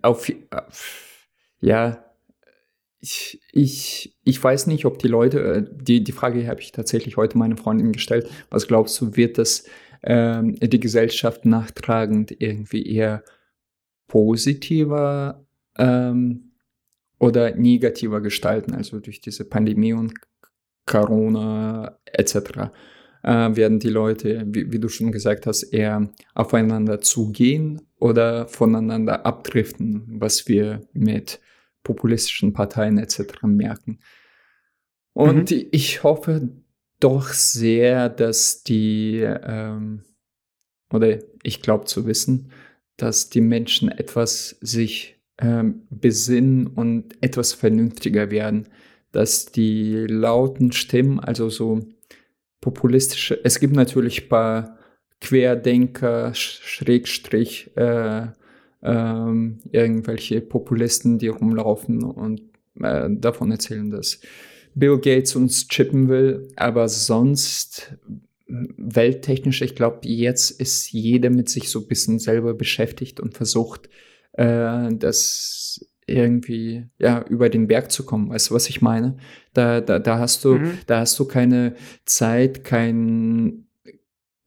[0.02, 0.32] auf,
[1.60, 2.08] ja,
[3.01, 7.17] ich, ich, ich weiß nicht, ob die Leute, äh, die, die Frage habe ich tatsächlich
[7.17, 8.29] heute meiner Freundin gestellt.
[8.49, 9.65] Was glaubst du, wird das
[10.03, 13.23] ähm, die Gesellschaft nachtragend irgendwie eher
[14.07, 15.45] positiver
[15.77, 16.53] ähm,
[17.19, 20.13] oder negativer gestalten, also durch diese Pandemie und
[20.85, 22.71] Corona etc.
[23.23, 29.25] Äh, werden die Leute, wie, wie, du schon gesagt hast, eher aufeinander zugehen oder voneinander
[29.25, 31.39] abdriften, was wir mit
[31.83, 33.43] populistischen Parteien etc.
[33.43, 33.99] merken.
[35.13, 35.65] Und mhm.
[35.71, 36.49] ich hoffe,
[36.99, 40.03] doch sehr, dass die, ähm,
[40.91, 42.51] oder ich glaube zu wissen,
[42.97, 48.67] dass die Menschen etwas sich ähm, besinnen und etwas vernünftiger werden,
[49.11, 51.79] dass die lauten Stimmen, also so
[52.61, 54.77] populistische, es gibt natürlich ein paar
[55.21, 58.27] Querdenker, Schrägstrich, äh,
[58.81, 62.41] ähm, irgendwelche Populisten, die rumlaufen und
[62.81, 64.19] äh, davon erzählen, dass
[64.75, 67.97] Bill Gates uns chippen will, aber sonst
[68.47, 73.89] welttechnisch, ich glaube, jetzt ist jeder mit sich so ein bisschen selber beschäftigt und versucht,
[74.33, 78.29] äh, das irgendwie ja über den Berg zu kommen.
[78.29, 79.17] Weißt du, was ich meine?
[79.53, 80.79] Da, da, da hast du, mhm.
[80.87, 83.67] da hast du keine Zeit, kein,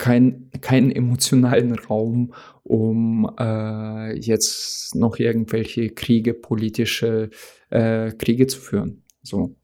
[0.03, 2.35] kein, keinen emotionalen Raum,
[2.65, 7.31] um äh, jetzt noch irgendwelche Kriege, politische
[7.71, 9.05] äh, Kriege zu führen.
[9.23, 9.55] So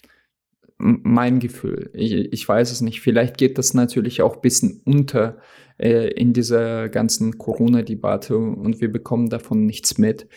[0.78, 1.90] mein Gefühl.
[1.92, 3.00] Ich, ich, weiß es nicht.
[3.00, 5.38] Vielleicht geht das natürlich auch ein bisschen unter
[5.76, 10.28] äh, in dieser ganzen Corona-Debatte und wir bekommen davon nichts mit.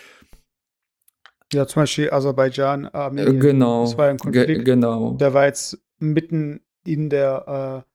[1.54, 3.40] Ja, zum Beispiel Aserbaidschan, Armenien.
[3.40, 3.84] Genau.
[3.84, 4.66] Das war ein Konflikt.
[4.66, 5.14] genau.
[5.14, 7.91] Der war jetzt mitten in der, äh,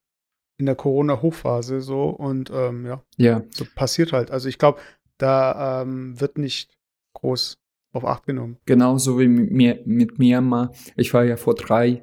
[0.59, 3.03] in der Corona-Hochphase so und ähm, ja.
[3.17, 3.43] Ja.
[3.51, 4.31] So passiert halt.
[4.31, 4.81] Also ich glaube,
[5.19, 6.71] da ähm, wird nicht
[7.15, 7.59] groß
[7.93, 8.59] auf Acht genommen.
[8.67, 10.73] Genauso wie mit, mir, mit Myanmar.
[10.97, 12.01] Ich war ja vor drei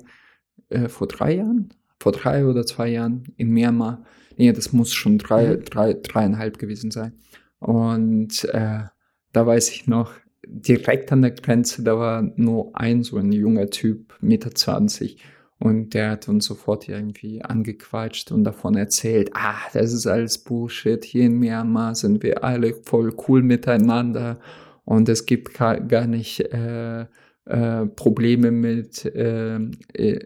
[0.73, 4.03] äh, vor drei Jahren, vor drei oder zwei Jahren in Myanmar.
[4.37, 5.65] Nee, das muss schon drei, mhm.
[5.65, 7.13] drei, dreieinhalb gewesen sein.
[7.59, 8.83] Und äh,
[9.31, 10.11] da weiß ich noch,
[10.45, 15.17] direkt an der Grenze, da war nur ein so ein junger Typ, Meter 20.
[15.63, 21.05] Und der hat uns sofort irgendwie angequatscht und davon erzählt, ah, das ist alles Bullshit.
[21.05, 24.41] Hier in Myanmar sind wir alle voll cool miteinander
[24.83, 27.05] und es gibt gar nicht äh,
[27.45, 29.55] äh, Probleme mit äh,
[29.93, 30.19] äh,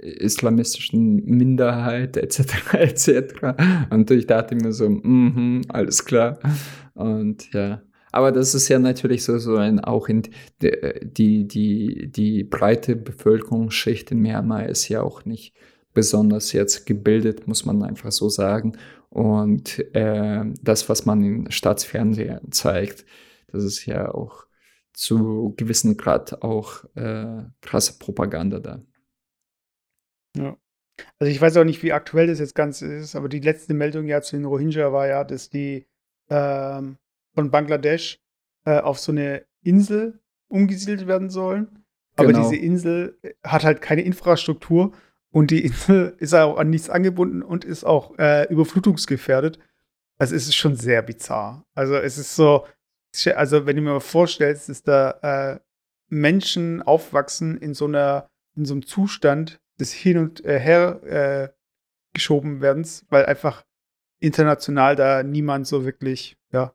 [0.00, 2.74] islamistischen Minderheit etc.
[2.74, 3.34] etc.
[3.90, 6.40] Und ich dachte mir so, mm alles klar.
[6.94, 7.80] Und ja,
[8.18, 10.22] aber das ist ja natürlich so, so ein, auch in
[10.60, 15.54] die, die, die breite Bevölkerungsschicht in Myanmar ist ja auch nicht
[15.94, 18.76] besonders jetzt gebildet, muss man einfach so sagen.
[19.08, 23.06] Und äh, das, was man im Staatsfernsehen zeigt,
[23.52, 24.46] das ist ja auch
[24.92, 28.82] zu gewissen Grad auch äh, krasse Propaganda da.
[30.36, 30.56] Ja.
[31.20, 34.08] Also ich weiß auch nicht, wie aktuell das jetzt ganz ist, aber die letzte Meldung
[34.08, 35.86] ja zu den Rohingya war ja, dass die
[36.30, 36.98] ähm,
[37.38, 38.18] von Bangladesch
[38.64, 41.84] äh, auf so eine Insel umgesiedelt werden sollen.
[42.16, 42.42] Aber genau.
[42.42, 44.92] diese Insel äh, hat halt keine Infrastruktur
[45.30, 49.60] und die Insel ist auch an nichts angebunden und ist auch äh, überflutungsgefährdet.
[50.18, 51.64] Also es ist schon sehr bizarr.
[51.76, 52.66] Also es ist so,
[53.36, 55.60] also wenn du mir mal vorstellst, dass da äh,
[56.08, 61.48] Menschen aufwachsen in so einer, in so einem Zustand des Hin und äh, Her äh,
[62.14, 63.64] geschoben werdens, weil einfach
[64.18, 66.74] international da niemand so wirklich, ja.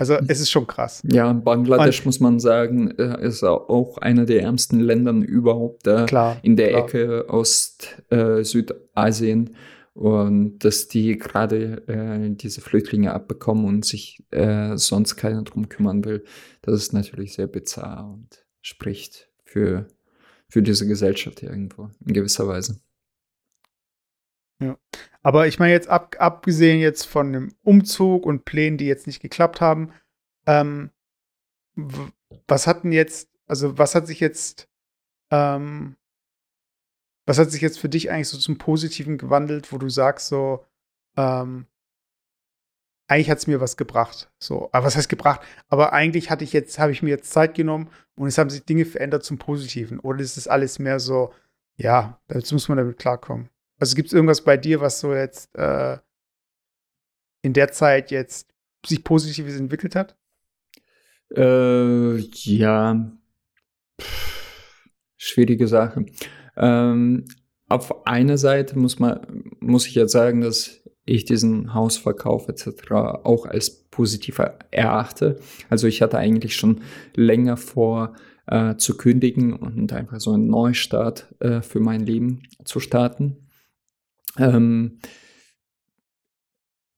[0.00, 1.02] Also es ist schon krass.
[1.04, 6.06] Ja, Bangladesch, und, muss man sagen, äh, ist auch einer der ärmsten Länder überhaupt da
[6.06, 6.84] klar, in der klar.
[6.84, 9.48] Ecke Ost-Südasien.
[9.48, 9.50] Äh,
[9.92, 16.02] und dass die gerade äh, diese Flüchtlinge abbekommen und sich äh, sonst keiner drum kümmern
[16.06, 16.24] will,
[16.62, 19.86] das ist natürlich sehr bizarr und spricht für,
[20.48, 22.80] für diese Gesellschaft irgendwo in gewisser Weise.
[24.62, 24.78] Ja.
[25.22, 29.20] Aber ich meine jetzt ab, abgesehen jetzt von dem Umzug und Plänen, die jetzt nicht
[29.20, 29.92] geklappt haben,
[30.46, 30.90] ähm,
[32.46, 34.68] was hat denn jetzt, also was hat sich jetzt,
[35.30, 35.96] ähm,
[37.26, 40.64] was hat sich jetzt für dich eigentlich so zum Positiven gewandelt, wo du sagst so,
[41.16, 41.66] ähm,
[43.08, 44.30] eigentlich hat es mir was gebracht.
[44.38, 45.40] So, aber was heißt gebracht?
[45.68, 48.64] Aber eigentlich hatte ich jetzt, habe ich mir jetzt Zeit genommen und es haben sich
[48.64, 49.98] Dinge verändert zum Positiven.
[49.98, 51.34] Oder ist es alles mehr so,
[51.76, 53.50] ja, jetzt muss man damit klarkommen.
[53.80, 55.98] Also gibt es irgendwas bei dir, was so jetzt äh,
[57.42, 58.52] in der Zeit jetzt
[58.86, 60.16] sich Positives entwickelt hat?
[61.34, 63.10] Äh, ja,
[64.00, 66.06] Pff, schwierige Sache.
[66.56, 67.24] Ähm,
[67.68, 72.92] auf einer Seite muss man, muss ich jetzt sagen, dass ich diesen Hausverkauf etc.
[72.92, 74.40] auch als positiv
[74.70, 75.40] erachte.
[75.68, 76.82] Also ich hatte eigentlich schon
[77.14, 78.14] länger vor
[78.46, 83.49] äh, zu kündigen und einfach so einen Neustart äh, für mein Leben zu starten.
[84.38, 84.98] Ähm,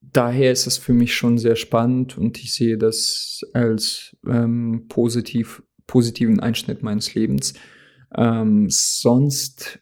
[0.00, 5.62] daher ist es für mich schon sehr spannend und ich sehe das als ähm, positiv,
[5.86, 7.54] positiven Einschnitt meines Lebens.
[8.14, 9.80] Ähm, sonst,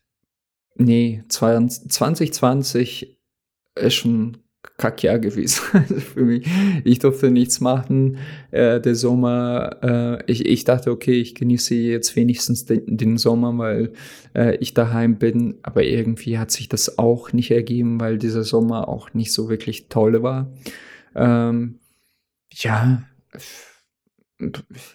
[0.77, 3.19] nee, 2020
[3.77, 4.39] ist schon
[4.77, 6.47] Kackjahr gewesen also für mich.
[6.85, 8.19] Ich durfte nichts machen.
[8.51, 13.57] Äh, der Sommer, äh, ich, ich dachte, okay, ich genieße jetzt wenigstens den, den Sommer,
[13.57, 13.93] weil
[14.35, 15.59] äh, ich daheim bin.
[15.63, 19.89] Aber irgendwie hat sich das auch nicht ergeben, weil dieser Sommer auch nicht so wirklich
[19.89, 20.53] toll war.
[21.15, 21.79] Ähm,
[22.53, 23.03] ja,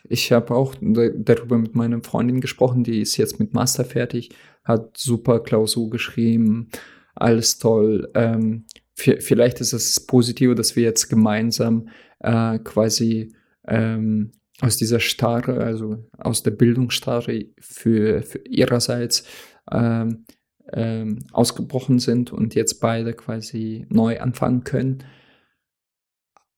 [0.10, 4.30] ich habe auch darüber mit meiner Freundin gesprochen, die ist jetzt mit Master fertig,
[4.64, 6.70] hat super Klausur geschrieben,
[7.14, 8.10] alles toll.
[8.16, 13.36] Ähm, vielleicht ist es positiv, dass wir jetzt gemeinsam äh, quasi
[13.68, 14.32] ähm,
[14.62, 19.26] aus dieser Starre, also aus der Bildungsstarre für, für ihrerseits
[19.72, 20.26] ähm,
[20.72, 25.04] ähm, ausgebrochen sind und jetzt beide quasi neu anfangen können.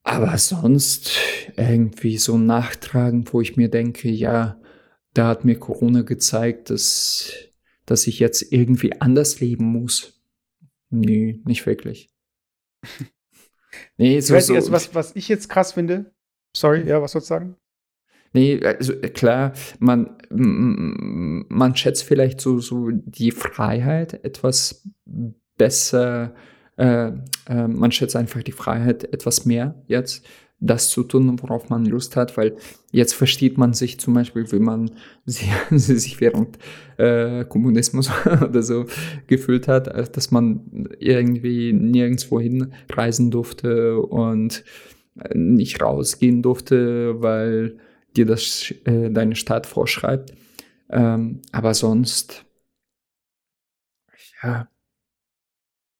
[0.03, 1.11] Aber sonst
[1.57, 4.61] irgendwie so nachtragen, wo ich mir denke, ja,
[5.13, 7.33] da hat mir Corona gezeigt, dass,
[7.85, 10.21] dass ich jetzt irgendwie anders leben muss.
[10.89, 12.09] Nee, nicht wirklich.
[13.97, 14.55] Nee, so, weiß, so.
[14.55, 16.11] Also, was, was ich jetzt krass finde,
[16.55, 17.55] sorry, ja, was sollst du sagen?
[18.33, 24.87] Nee, also äh, klar, man, man schätzt vielleicht so, so die Freiheit etwas
[25.57, 26.35] besser,
[26.77, 27.07] äh,
[27.47, 30.25] äh, man schätzt einfach die Freiheit etwas mehr jetzt
[30.59, 32.55] das zu tun, worauf man Lust hat, weil
[32.91, 34.91] jetzt versteht man sich zum Beispiel, wie man
[35.25, 36.57] sich während
[36.97, 38.85] äh, Kommunismus oder so
[39.27, 44.63] gefühlt hat, dass man irgendwie nirgendwo hinreisen durfte und
[45.33, 47.77] nicht rausgehen durfte, weil
[48.15, 50.33] dir das äh, deine Stadt vorschreibt.
[50.89, 52.45] Ähm, aber sonst,
[54.43, 54.69] ja.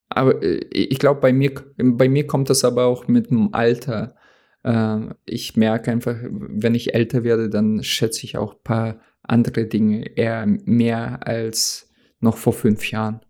[0.10, 4.15] Aber äh, ich glaube, bei mir, bei mir kommt das aber auch mit dem Alter
[4.15, 4.27] äh,
[5.26, 10.17] ich merke einfach, wenn ich älter werde, dann schätze ich auch ein paar andere Dinge
[10.17, 11.89] eher mehr als
[12.20, 13.22] noch vor fünf Jahren.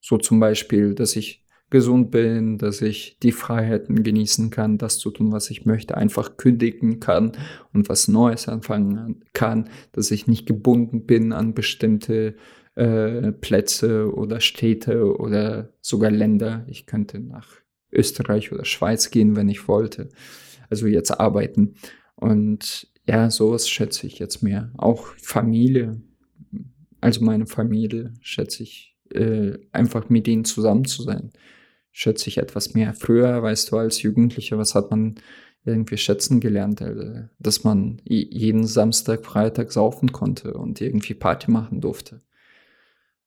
[0.00, 5.10] So zum Beispiel, dass ich gesund bin, dass ich die Freiheiten genießen kann, das zu
[5.10, 7.32] tun, was ich möchte, einfach kündigen kann
[7.72, 12.34] und was Neues anfangen kann, dass ich nicht gebunden bin an bestimmte
[12.74, 16.66] äh, Plätze oder Städte oder sogar Länder.
[16.68, 17.48] Ich könnte nach
[17.92, 20.08] Österreich oder Schweiz gehen, wenn ich wollte.
[20.70, 21.74] Also jetzt arbeiten.
[22.16, 24.72] Und ja, sowas schätze ich jetzt mehr.
[24.76, 26.00] Auch Familie,
[27.00, 31.32] also meine Familie, schätze ich, äh, einfach mit denen zusammen zu sein,
[31.90, 32.94] schätze ich etwas mehr.
[32.94, 35.16] Früher, weißt du, als Jugendlicher, was hat man
[35.64, 41.80] irgendwie schätzen gelernt, also, dass man jeden Samstag, Freitag saufen konnte und irgendwie Party machen
[41.80, 42.20] durfte.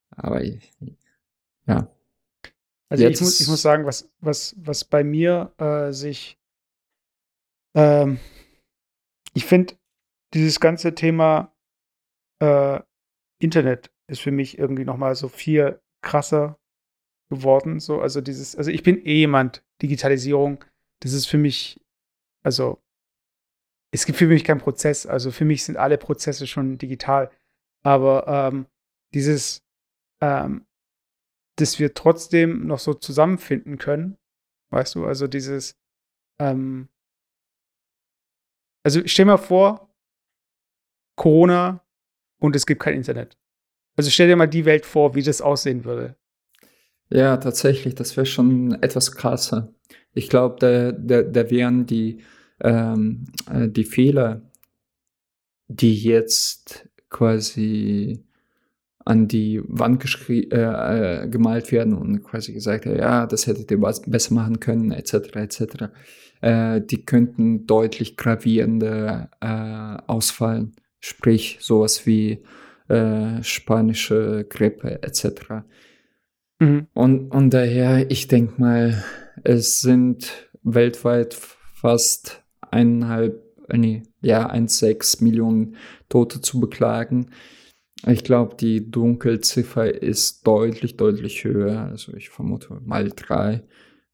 [0.10, 0.44] Aber
[1.68, 1.95] ja,
[2.90, 6.38] also ich muss, ich muss sagen, was, was, was bei mir äh, sich,
[7.76, 8.20] ähm,
[9.34, 9.76] ich finde,
[10.34, 11.54] dieses ganze Thema
[12.42, 12.80] äh,
[13.40, 16.60] Internet ist für mich irgendwie noch mal so viel krasser
[17.30, 17.80] geworden.
[17.80, 20.64] So, also dieses, also ich bin eh jemand, Digitalisierung,
[21.02, 21.82] das ist für mich,
[22.44, 22.82] also
[23.92, 25.06] es gibt für mich keinen Prozess.
[25.06, 27.32] Also für mich sind alle Prozesse schon digital.
[27.84, 28.68] Aber ähm,
[29.14, 29.64] dieses
[30.22, 30.65] ähm,
[31.58, 34.18] dass wir trotzdem noch so zusammenfinden können.
[34.72, 35.78] Weißt du, also dieses,
[36.40, 36.90] ähm,
[38.84, 39.96] also stell mal vor,
[41.16, 41.84] Corona
[42.40, 43.38] und es gibt kein Internet.
[43.96, 46.18] Also stell dir mal die Welt vor, wie das aussehen würde.
[47.10, 49.74] Ja, tatsächlich, das wäre schon etwas krasser.
[50.14, 52.22] Ich glaube, da, da, da wären die,
[52.62, 54.42] ähm, äh, die Fehler,
[55.68, 58.26] die jetzt quasi
[59.06, 64.34] an die Wand äh, äh, gemalt werden und quasi gesagt, ja, das hättet ihr besser
[64.34, 65.62] machen können, etc., etc.
[66.42, 72.44] Äh, die könnten deutlich gravierender äh, ausfallen, sprich sowas wie
[72.88, 75.64] äh, spanische Grippe etc.
[76.60, 76.88] Mhm.
[76.94, 79.04] Und, und daher, ich denke mal,
[79.44, 81.36] es sind weltweit
[81.74, 85.76] fast eineinhalb, äh, nee, ja, 1,6 Millionen
[86.10, 87.32] Tote zu beklagen.
[88.08, 91.82] Ich glaube, die Dunkelziffer ist deutlich, deutlich höher.
[91.82, 93.64] Also ich vermute mal drei.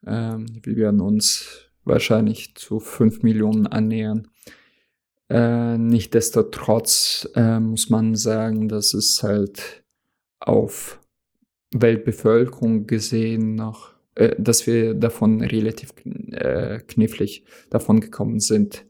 [0.06, 4.30] Ähm, wir werden uns wahrscheinlich zu fünf Millionen annähern.
[5.30, 9.84] Äh, Nichtsdestotrotz äh, muss man sagen, dass es halt
[10.40, 11.00] auf
[11.74, 15.94] Weltbevölkerung gesehen noch, äh, dass wir davon relativ
[16.32, 18.86] äh, knifflig davon gekommen sind.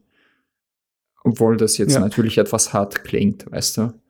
[1.23, 1.99] Obwohl das jetzt ja.
[1.99, 4.00] natürlich etwas hart klingt, weißt du?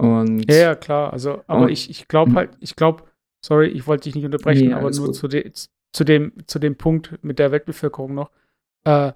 [0.00, 1.12] Und ja, ja, klar.
[1.12, 3.04] Also, aber und, ich, ich glaube halt, ich glaube,
[3.44, 5.52] sorry, ich wollte dich nicht unterbrechen, nee, aber nur zu, de,
[5.92, 8.30] zu, dem, zu dem Punkt mit der Weltbevölkerung noch.
[8.84, 9.12] Äh,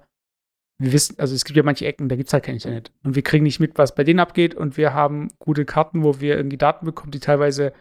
[0.77, 2.91] wir wissen, also es gibt ja manche Ecken, da gibt es halt kein Internet.
[3.03, 4.53] Und wir kriegen nicht mit, was bei denen abgeht.
[4.53, 7.73] Und wir haben gute Karten, wo wir irgendwie Daten bekommen, die teilweise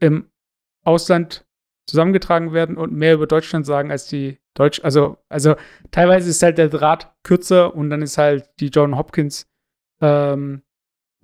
[0.00, 0.30] im
[0.84, 1.44] Ausland
[1.86, 4.80] zusammengetragen werden und mehr über Deutschland sagen als die Deutsch.
[4.84, 5.56] Also, also
[5.90, 9.50] teilweise ist halt der Draht kürzer und dann ist halt die John Hopkins
[10.00, 10.62] ähm,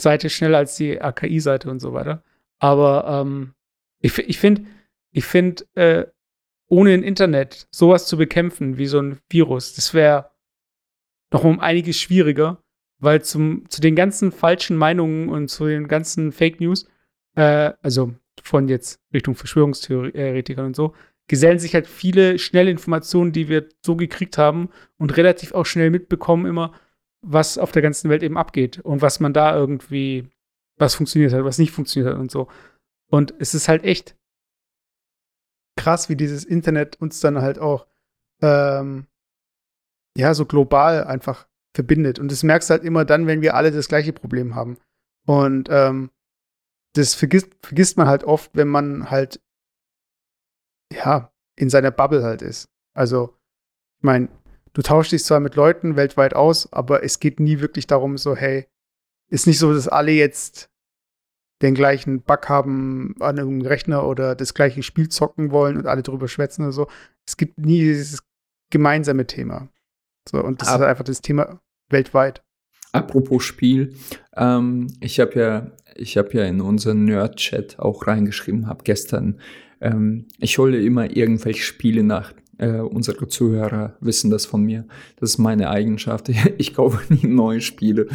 [0.01, 2.23] Seite schneller als die AKI-Seite und so weiter.
[2.59, 3.55] Aber ähm,
[4.01, 4.65] ich, ich finde,
[5.11, 6.07] ich finde, äh,
[6.69, 10.31] ohne ein Internet sowas zu bekämpfen wie so ein Virus, das wäre
[11.33, 12.63] noch um einiges schwieriger,
[12.99, 16.87] weil zum, zu den ganzen falschen Meinungen und zu den ganzen Fake News,
[17.37, 20.95] äh, also von jetzt Richtung Verschwörungstheoretikern und so,
[21.27, 25.91] gesellen sich halt viele schnelle Informationen, die wir so gekriegt haben und relativ auch schnell
[25.91, 26.73] mitbekommen immer,
[27.23, 30.29] was auf der ganzen Welt eben abgeht und was man da irgendwie,
[30.77, 32.49] was funktioniert hat, was nicht funktioniert hat und so.
[33.11, 34.17] Und es ist halt echt
[35.77, 37.87] krass, wie dieses Internet uns dann halt auch
[38.43, 39.07] ähm,
[40.17, 42.19] ja so global einfach verbindet.
[42.19, 44.79] Und das merkst du halt immer dann, wenn wir alle das gleiche Problem haben.
[45.27, 46.11] Und ähm,
[46.95, 49.41] das vergisst, vergisst man halt oft, wenn man halt
[50.93, 52.69] ja in seiner Bubble halt ist.
[52.95, 53.37] Also,
[53.99, 54.29] ich meine,
[54.73, 58.37] du tauschst dich zwar mit Leuten weltweit aus, aber es geht nie wirklich darum, so,
[58.37, 58.67] hey,
[59.31, 60.71] ist nicht so, dass alle jetzt
[61.63, 66.03] den gleichen Bug haben an einem Rechner oder das gleiche Spiel zocken wollen und alle
[66.03, 66.89] drüber schwätzen oder so.
[67.27, 68.23] Es gibt nie dieses
[68.71, 69.69] gemeinsame Thema.
[70.29, 71.61] So, und das Aber ist einfach das Thema
[71.91, 72.43] weltweit.
[72.93, 73.95] Apropos Spiel,
[74.37, 79.41] ähm, ich habe ja, ich habe ja in unseren Nerd-Chat auch reingeschrieben, habe gestern,
[79.81, 84.85] ähm, ich hole immer irgendwelche Spiele nach, äh, unsere Zuhörer wissen das von mir.
[85.19, 86.29] Das ist meine Eigenschaft.
[86.59, 88.09] Ich kaufe nie neue Spiele.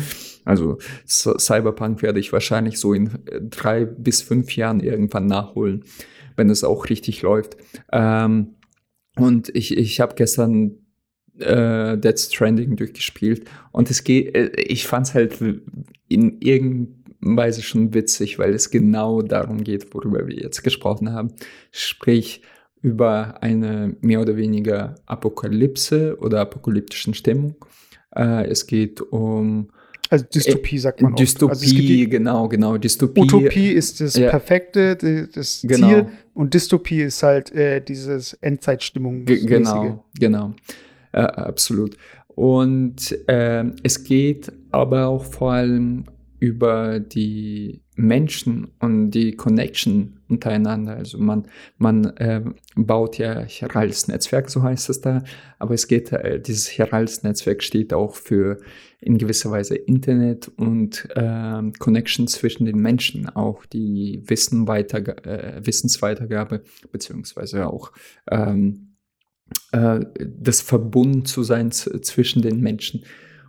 [0.45, 5.83] Also Cyberpunk werde ich wahrscheinlich so in äh, drei bis fünf Jahren irgendwann nachholen,
[6.35, 7.57] wenn es auch richtig läuft.
[7.91, 8.55] Ähm,
[9.15, 10.79] und ich, ich habe gestern
[11.39, 15.39] äh, Dead Stranding durchgespielt und es geht, äh, ich fand es halt
[16.09, 21.33] in irgendeiner Weise schon witzig, weil es genau darum geht, worüber wir jetzt gesprochen haben.
[21.71, 22.41] Sprich,
[22.83, 27.55] über eine mehr oder weniger Apokalypse oder apokalyptischen Stimmung.
[28.15, 29.69] Äh, es geht um
[30.09, 33.21] also Dystopie sagt man Dystopie, also die, genau, genau, Dystopie.
[33.21, 34.29] Utopie ist das ja.
[34.29, 34.95] Perfekte,
[35.33, 35.87] das genau.
[35.87, 39.25] Ziel und Dystopie ist halt äh, dieses Endzeitstimmung.
[39.25, 40.53] Genau, genau,
[41.13, 41.97] äh, absolut.
[42.27, 46.05] Und äh, es geht aber auch vor allem
[46.39, 50.95] über die Menschen und die Connection untereinander.
[50.95, 52.41] Also man, man äh,
[52.75, 55.23] baut ja chirales Netzwerk, so heißt es da,
[55.59, 58.57] aber es geht, äh, dieses chirales Netzwerk steht auch für
[58.99, 65.65] in gewisser Weise Internet und äh, Connection zwischen den Menschen, auch die Wissen weiter, äh,
[65.65, 67.91] Wissensweitergabe, beziehungsweise auch
[68.31, 68.95] ähm,
[69.71, 73.03] äh, das Verbunden zu sein zwischen den Menschen.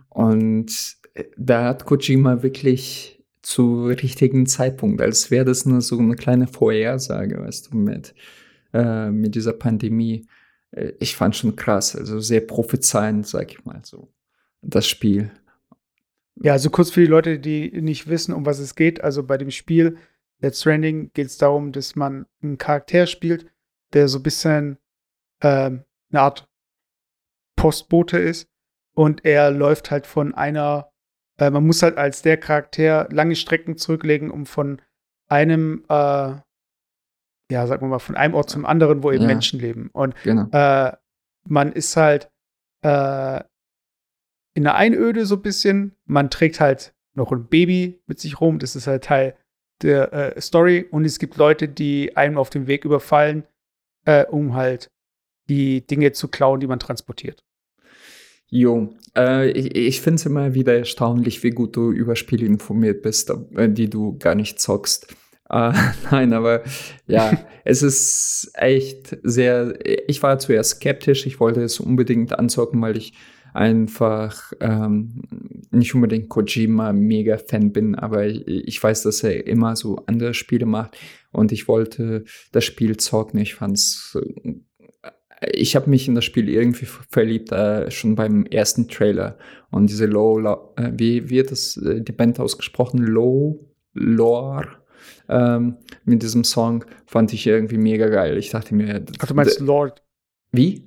[0.09, 0.97] Und
[1.37, 3.14] da hat Kojima wirklich
[3.45, 8.15] zu richtigen Zeitpunkt, als wäre das nur so eine kleine Vorhersage, weißt du, mit,
[8.73, 10.27] äh, mit dieser Pandemie.
[10.71, 14.11] Äh, ich fand schon krass, also sehr prophezeiend, sag ich mal so,
[14.63, 15.31] das Spiel.
[16.41, 19.03] Ja, also kurz für die Leute, die nicht wissen, um was es geht.
[19.03, 19.97] Also bei dem Spiel
[20.41, 23.45] Death Stranding geht es darum, dass man einen Charakter spielt,
[23.93, 24.79] der so ein bisschen
[25.41, 26.49] ähm, eine Art
[27.55, 28.49] Postbote ist.
[28.95, 30.91] Und er läuft halt von einer
[31.37, 34.81] äh, man muss halt als der Charakter lange Strecken zurücklegen, um von
[35.27, 36.33] einem, äh,
[37.51, 39.27] ja, sagen wir mal, von einem Ort zum anderen, wo eben ja.
[39.27, 39.89] Menschen leben.
[39.93, 40.47] Und genau.
[40.51, 40.93] äh,
[41.47, 42.29] man ist halt
[42.83, 43.41] äh,
[44.53, 45.95] in der Einöde so ein bisschen.
[46.05, 48.59] Man trägt halt noch ein Baby mit sich rum.
[48.59, 49.35] Das ist halt Teil
[49.81, 53.45] der äh, Story und es gibt Leute, die einem auf dem Weg überfallen,
[54.05, 54.89] äh, um halt
[55.49, 57.44] die Dinge zu klauen, die man transportiert.
[58.49, 63.01] Jo, äh, ich, ich finde es immer wieder erstaunlich, wie gut du über Spiele informiert
[63.01, 65.13] bist, äh, die du gar nicht zockst.
[65.49, 65.73] Äh,
[66.11, 66.63] nein, aber
[67.07, 69.77] ja, es ist echt sehr.
[70.07, 73.13] Ich war zuerst skeptisch, ich wollte es unbedingt anzocken, weil ich
[73.53, 75.23] einfach ähm,
[75.71, 80.33] nicht unbedingt Kojima mega Fan bin, aber ich, ich, weiß, dass er immer so andere
[80.33, 80.97] Spiele macht
[81.31, 83.39] und ich wollte das Spiel zocken.
[83.39, 84.17] Ich fand's
[85.51, 89.37] ich habe mich in das Spiel irgendwie verliebt, äh, schon beim ersten Trailer.
[89.71, 90.39] Und diese Low,
[90.77, 92.99] äh, wie wird das äh, die Band ausgesprochen?
[92.99, 94.67] Low Lore.
[95.27, 98.37] Ähm, mit diesem Song fand ich irgendwie mega geil.
[98.37, 99.03] Ich dachte mir.
[99.19, 100.03] Ach, du meinst Lord?
[100.51, 100.83] Wie?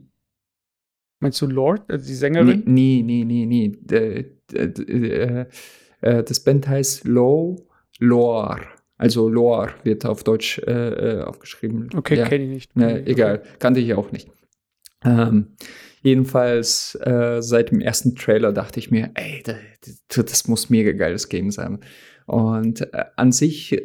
[1.20, 2.62] Meinst du Lord, also die Sängerin?
[2.66, 3.76] Nee, nee, nee, nee.
[3.90, 5.46] nee.
[6.00, 7.66] Äh, das Band heißt Low
[7.98, 8.60] Lore.
[8.96, 11.88] Also Lore wird auf Deutsch äh, aufgeschrieben.
[11.96, 12.28] Okay, ja.
[12.28, 12.70] kenne ich nicht.
[12.76, 14.28] Ja, egal, kannte ich auch nicht.
[15.04, 15.56] Ähm,
[16.02, 21.28] jedenfalls äh, seit dem ersten Trailer dachte ich mir, ey, das, das muss mega geiles
[21.28, 21.80] Game sein.
[22.26, 23.80] Und äh, an sich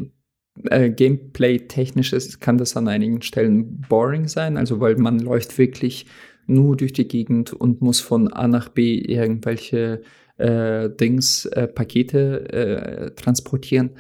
[0.66, 6.06] äh, Gameplay-technisch kann das an einigen Stellen boring sein, also weil man läuft wirklich
[6.46, 10.02] nur durch die Gegend und muss von A nach B irgendwelche
[10.38, 13.92] äh, Dings, äh, Pakete äh, transportieren.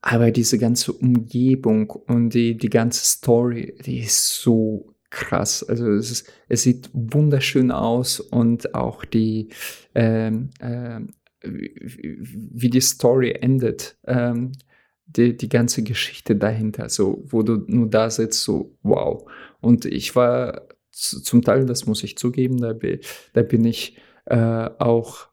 [0.00, 5.62] Aber diese ganze Umgebung und die, die ganze Story, die ist so krass.
[5.62, 9.48] Also es, ist, es sieht wunderschön aus und auch die,
[9.94, 14.52] ähm, ähm, wie die Story endet, ähm,
[15.06, 19.24] die, die ganze Geschichte dahinter, so wo du nur da sitzt, so wow.
[19.60, 22.74] Und ich war zum Teil, das muss ich zugeben, da,
[23.32, 23.96] da bin ich
[24.26, 25.28] äh, auch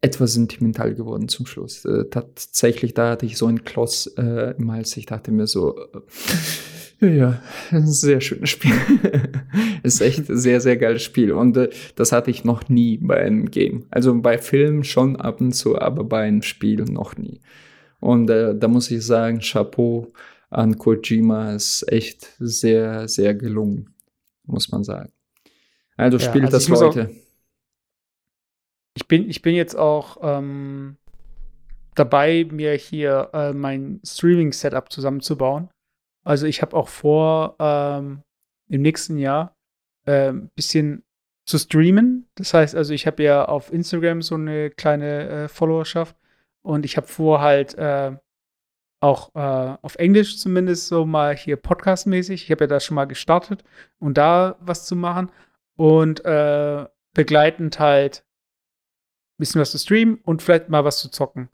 [0.00, 1.84] etwas sentimental geworden zum Schluss.
[1.84, 4.96] Äh, tatsächlich, da hatte ich so einen Kloß äh, im Hals.
[4.96, 6.00] Ich dachte mir so, äh,
[7.00, 7.40] ja,
[7.70, 8.72] ein sehr schönes Spiel.
[9.82, 11.32] ist echt ein sehr, sehr geiles Spiel.
[11.32, 13.86] Und äh, das hatte ich noch nie bei einem Game.
[13.90, 17.40] Also bei Filmen schon ab und zu, aber bei einem Spiel noch nie.
[18.00, 20.12] Und äh, da muss ich sagen, Chapeau
[20.50, 23.94] an Kojima ist echt sehr, sehr gelungen,
[24.44, 25.12] muss man sagen.
[25.96, 27.10] Also spielt ja, also das Leute.
[28.94, 30.96] ich, bin, ich bin jetzt auch ähm,
[31.94, 35.68] dabei, mir hier äh, mein Streaming-Setup zusammenzubauen.
[36.24, 38.22] Also ich habe auch vor, ähm,
[38.68, 39.56] im nächsten Jahr
[40.04, 41.04] ein ähm, bisschen
[41.46, 42.28] zu streamen.
[42.34, 46.16] Das heißt, also ich habe ja auf Instagram so eine kleine äh, Followerschaft
[46.62, 48.16] und ich habe vor halt äh,
[49.00, 52.44] auch äh, auf Englisch zumindest so mal hier podcastmäßig.
[52.44, 53.64] Ich habe ja da schon mal gestartet
[53.98, 55.30] und da was zu machen
[55.76, 58.24] und äh, begleitend halt
[59.36, 61.48] ein bisschen was zu streamen und vielleicht mal was zu zocken.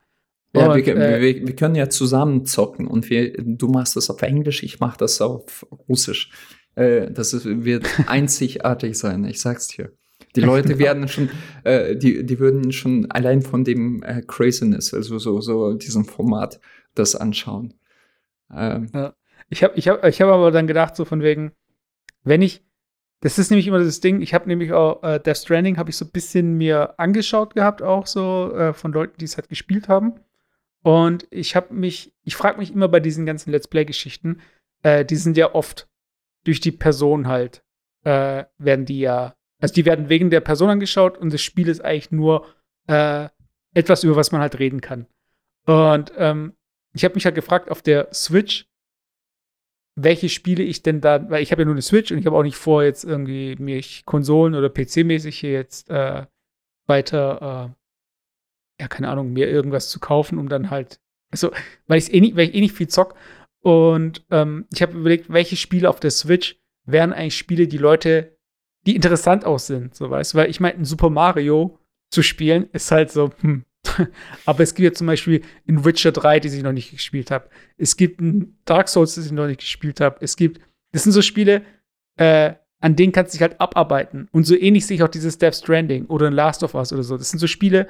[0.54, 4.08] Ja, und, wir, äh, wir, wir, können ja zusammen zocken und wir, du machst das
[4.08, 6.30] auf Englisch, ich mach das auf Russisch.
[6.76, 9.92] Äh, das ist, wird einzigartig sein, ich sag's dir.
[10.36, 11.28] Die Leute werden schon,
[11.64, 16.60] äh, die, die würden schon allein von dem äh, Craziness, also so, so diesem Format,
[16.94, 17.74] das anschauen.
[18.54, 18.90] Ähm.
[18.94, 19.14] Ja.
[19.50, 21.52] Ich habe ich hab, ich hab aber dann gedacht, so von wegen,
[22.22, 22.64] wenn ich,
[23.20, 25.96] das ist nämlich immer das Ding, ich habe nämlich auch äh, Death Stranding, habe ich
[25.96, 29.88] so ein bisschen mir angeschaut gehabt, auch so äh, von Leuten, die es halt gespielt
[29.88, 30.14] haben.
[30.84, 34.42] Und ich habe mich, ich frage mich immer bei diesen ganzen Let's Play-Geschichten,
[34.82, 35.88] äh, die sind ja oft
[36.44, 37.64] durch die Person halt,
[38.04, 41.80] äh, werden die ja, also die werden wegen der Person angeschaut und das Spiel ist
[41.80, 42.46] eigentlich nur
[42.86, 43.30] äh,
[43.72, 45.06] etwas, über was man halt reden kann.
[45.64, 46.52] Und ähm,
[46.92, 48.66] ich habe mich halt gefragt auf der Switch,
[49.96, 52.36] welche Spiele ich denn da, weil ich habe ja nur eine Switch und ich habe
[52.36, 56.26] auch nicht vor, jetzt irgendwie mich Konsolen- oder PC-mäßig hier jetzt äh,
[56.86, 57.83] weiter äh,
[58.80, 61.00] ja, keine Ahnung, mir irgendwas zu kaufen, um dann halt,
[61.30, 61.50] also,
[61.86, 63.14] weil, eh nicht, weil ich eh nicht viel zock.
[63.60, 68.36] Und ähm, ich habe überlegt, welche Spiele auf der Switch wären eigentlich Spiele, die Leute,
[68.86, 71.78] die interessant aussehen, so weißt du, weil ich meine, ein Super Mario
[72.10, 73.64] zu spielen ist halt so, hm.
[74.46, 77.48] Aber es gibt ja zum Beispiel in Witcher 3, die ich noch nicht gespielt habe.
[77.76, 80.16] Es gibt ein Dark Souls, das ich noch nicht gespielt habe.
[80.20, 80.60] Es gibt,
[80.92, 81.62] das sind so Spiele,
[82.16, 84.28] äh, an denen kannst du dich halt abarbeiten.
[84.32, 87.02] Und so ähnlich sehe ich auch dieses Death Stranding oder ein Last of Us oder
[87.02, 87.16] so.
[87.16, 87.88] Das sind so Spiele,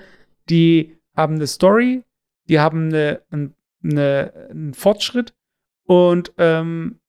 [0.48, 2.02] die haben eine Story,
[2.48, 5.34] die haben eine, eine, einen Fortschritt
[5.86, 7.00] und ähm,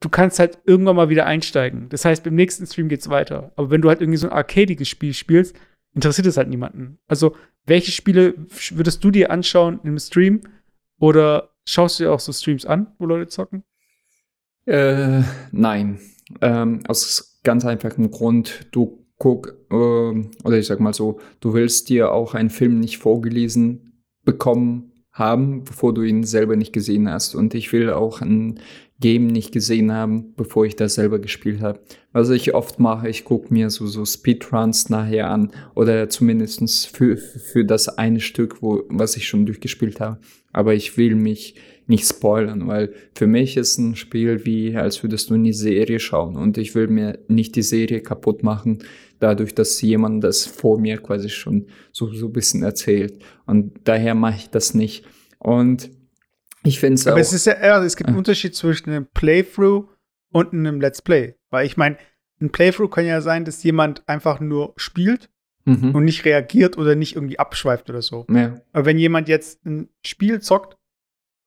[0.00, 1.88] du kannst halt irgendwann mal wieder einsteigen.
[1.88, 3.52] Das heißt, beim nächsten Stream geht's weiter.
[3.56, 5.56] Aber wenn du halt irgendwie so ein arcadiges Spiel spielst,
[5.94, 6.98] interessiert es halt niemanden.
[7.08, 8.34] Also, welche Spiele
[8.70, 10.42] würdest du dir anschauen im Stream?
[10.98, 13.64] Oder schaust du dir auch so Streams an, wo Leute zocken?
[14.66, 15.22] Äh,
[15.52, 15.98] nein.
[16.40, 19.74] Ähm, aus ganz einfachem Grund, du guck, äh,
[20.44, 25.64] oder ich sag mal so, du willst dir auch einen Film nicht vorgelesen bekommen haben,
[25.64, 27.34] bevor du ihn selber nicht gesehen hast.
[27.34, 28.60] Und ich will auch ein
[29.00, 31.80] Game nicht gesehen haben, bevor ich das selber gespielt habe.
[32.12, 37.16] Was ich oft mache, ich gucke mir so, so Speedruns nachher an oder zumindestens für,
[37.16, 40.18] für das eine Stück, wo, was ich schon durchgespielt habe.
[40.52, 41.56] Aber ich will mich
[41.86, 46.00] nicht spoilern, weil für mich ist ein Spiel wie, als würdest du in die Serie
[46.00, 48.80] schauen und ich will mir nicht die Serie kaputt machen,
[49.18, 53.22] dadurch, dass jemand das vor mir quasi schon so, so ein bisschen erzählt.
[53.46, 55.04] Und daher mache ich das nicht.
[55.38, 55.90] Und
[56.64, 57.12] ich finde es auch.
[57.12, 59.88] Aber es ist ja, also es gibt einen Unterschied zwischen einem Playthrough
[60.32, 61.34] und einem Let's Play.
[61.50, 61.96] Weil ich meine,
[62.40, 65.30] ein Playthrough kann ja sein, dass jemand einfach nur spielt
[65.64, 65.94] mhm.
[65.94, 68.26] und nicht reagiert oder nicht irgendwie abschweift oder so.
[68.30, 68.60] Ja.
[68.72, 70.76] Aber wenn jemand jetzt ein Spiel zockt,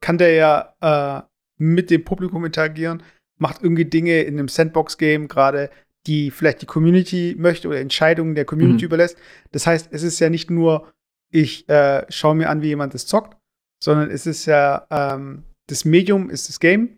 [0.01, 3.03] kann der ja äh, mit dem Publikum interagieren,
[3.37, 5.69] macht irgendwie Dinge in einem Sandbox-Game gerade,
[6.07, 8.87] die vielleicht die Community möchte oder Entscheidungen der Community mhm.
[8.87, 9.17] überlässt.
[9.51, 10.91] Das heißt, es ist ja nicht nur,
[11.31, 13.37] ich äh, schaue mir an, wie jemand das zockt,
[13.83, 16.97] sondern es ist ja, ähm, das Medium ist das Game.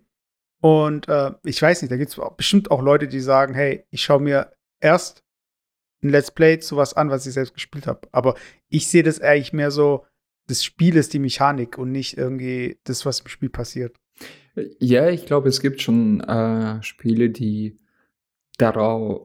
[0.60, 4.02] Und äh, ich weiß nicht, da gibt es bestimmt auch Leute, die sagen, hey, ich
[4.02, 5.24] schaue mir erst
[6.02, 8.08] ein Let's Play zu was an, was ich selbst gespielt habe.
[8.12, 8.36] Aber
[8.68, 10.06] ich sehe das eigentlich mehr so,
[10.46, 13.96] das Spiel ist die Mechanik und nicht irgendwie das, was im Spiel passiert.
[14.78, 17.78] Ja, ich glaube, es gibt schon äh, Spiele, die
[18.58, 19.22] darauf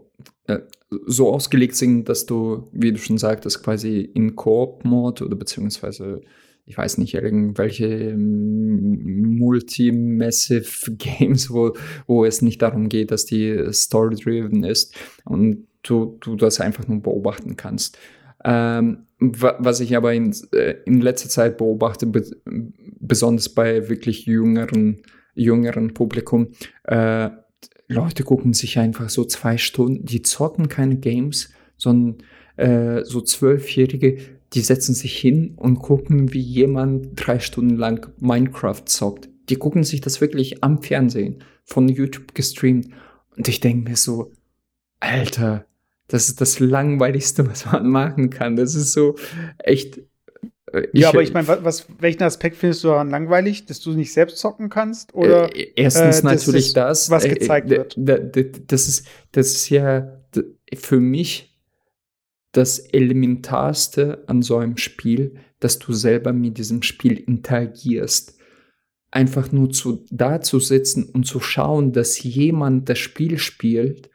[0.48, 0.60] äh,
[1.06, 6.22] so ausgelegt sind, dass du, wie du schon sagtest, quasi in Koop-Mode oder beziehungsweise
[6.68, 11.74] ich weiß nicht, irgendwelche ähm, Multi-Massive Games, wo,
[12.08, 17.02] wo es nicht darum geht, dass die story-driven ist und du, du das einfach nur
[17.02, 17.98] beobachten kannst.
[18.44, 22.24] Ähm, was ich aber in, äh, in letzter Zeit beobachte, be
[23.00, 25.02] besonders bei wirklich jüngeren,
[25.34, 26.50] jüngeren Publikum,
[26.84, 27.30] äh,
[27.88, 32.24] Leute gucken sich einfach so zwei Stunden, die zocken keine Games, sondern
[32.58, 38.84] äh, so Zwölfjährige die setzen sich hin und gucken, wie jemand drei Stunden lang Minecraft
[38.86, 39.30] zockt.
[39.50, 42.88] Die gucken sich das wirklich am Fernsehen von YouTube gestreamt.
[43.36, 44.32] Und ich denke mir so,
[45.00, 45.66] Alter,
[46.08, 48.56] das ist das Langweiligste, was man machen kann.
[48.56, 49.16] Das ist so
[49.60, 50.00] echt.
[50.74, 53.92] Äh, ich, ja, aber ich meine, was, welchen Aspekt findest du daran langweilig, dass du
[53.92, 55.14] nicht selbst zocken kannst?
[55.14, 58.72] Oder äh, erstens äh, natürlich das, was äh, gezeigt äh, wird.
[58.72, 60.22] Das ist, das ist ja
[60.76, 61.58] für mich
[62.52, 68.36] das Elementarste an so einem Spiel, dass du selber mit diesem Spiel interagierst.
[69.10, 74.10] Einfach nur zu, da zu sitzen und zu schauen, dass jemand das Spiel spielt,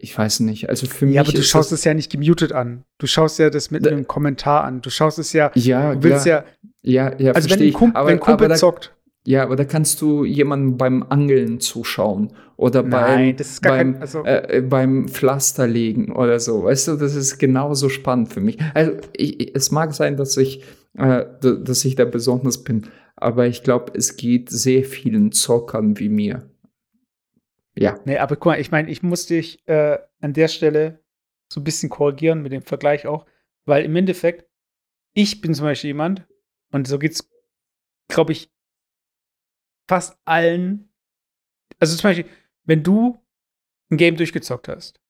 [0.00, 0.68] ich weiß nicht.
[0.68, 1.14] Also für ja, mich.
[1.14, 2.84] Ja, aber du schaust es ja nicht gemutet an.
[2.98, 4.82] Du schaust ja das mit da, einem Kommentar an.
[4.82, 5.50] Du schaust es ja.
[5.54, 6.44] Ja, du willst ja.
[6.82, 8.92] Ja, ja, Also wenn ein, Kump aber, wenn ein Kumpel da, zockt
[9.26, 14.62] ja, aber da kannst du jemanden beim Angeln zuschauen oder beim, beim, kein, also äh,
[14.62, 16.62] beim Pflasterlegen oder so.
[16.62, 18.56] Weißt du, das ist genauso spannend für mich.
[18.72, 20.62] Also ich, es mag sein, dass ich,
[20.96, 22.86] äh, dass ich da besonders bin,
[23.16, 26.48] aber ich glaube, es geht sehr vielen Zockern wie mir.
[27.78, 28.00] Ja.
[28.04, 31.04] Nee, aber guck mal, ich meine, ich muss dich äh, an der Stelle
[31.52, 33.26] so ein bisschen korrigieren mit dem Vergleich auch,
[33.66, 34.48] weil im Endeffekt,
[35.14, 36.26] ich bin zum Beispiel jemand,
[36.72, 37.30] und so geht's,
[38.08, 38.50] glaube ich,
[39.88, 40.88] fast allen,
[41.78, 42.30] also zum Beispiel,
[42.64, 43.22] wenn du
[43.90, 45.00] ein Game durchgezockt hast,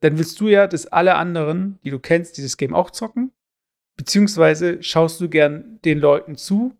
[0.00, 3.32] dann willst du ja, dass alle anderen, die du kennst, dieses Game auch zocken.
[3.96, 6.76] Beziehungsweise schaust du gern den Leuten zu,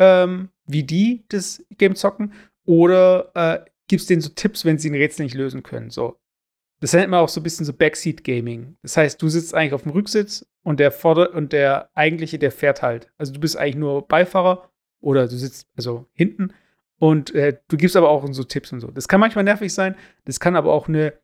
[0.00, 2.32] ähm, wie die das Game zocken,
[2.64, 5.90] oder äh, gibst denen so Tipps, wenn sie ein Rätsel nicht lösen können.
[5.90, 6.16] So.
[6.80, 8.76] Das nennt man auch so ein bisschen so Backseat Gaming.
[8.82, 12.52] Das heißt, du sitzt eigentlich auf dem Rücksitz und der Vorder und der eigentliche, der
[12.52, 13.10] fährt halt.
[13.18, 14.70] Also du bist eigentlich nur Beifahrer
[15.00, 16.52] oder du sitzt also hinten
[16.98, 18.88] und äh, du gibst aber auch so Tipps und so.
[18.88, 21.14] Das kann manchmal nervig sein, das kann aber auch eine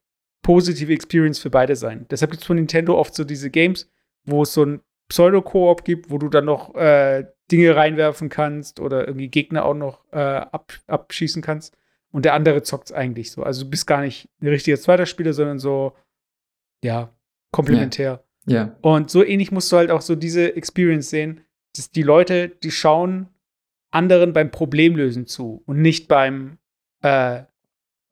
[0.42, 2.06] positive Experience für beide sein.
[2.10, 3.90] Deshalb gibt es von Nintendo oft so diese Games,
[4.24, 9.06] wo es so ein Pseudo-Koop gibt, wo du dann noch äh, Dinge reinwerfen kannst oder
[9.06, 11.76] irgendwie Gegner auch noch äh, ab, abschießen kannst.
[12.14, 13.42] Und der andere zockt es eigentlich so.
[13.42, 15.96] Also du bist gar nicht ein richtiger zweiter Spieler, sondern so,
[16.84, 17.12] ja,
[17.50, 18.22] komplementär.
[18.46, 18.56] Ja.
[18.56, 18.76] ja.
[18.82, 21.40] Und so ähnlich musst du halt auch so diese Experience sehen,
[21.74, 23.30] dass die Leute, die schauen
[23.90, 26.58] anderen beim Problemlösen zu und nicht beim,
[27.02, 27.42] äh,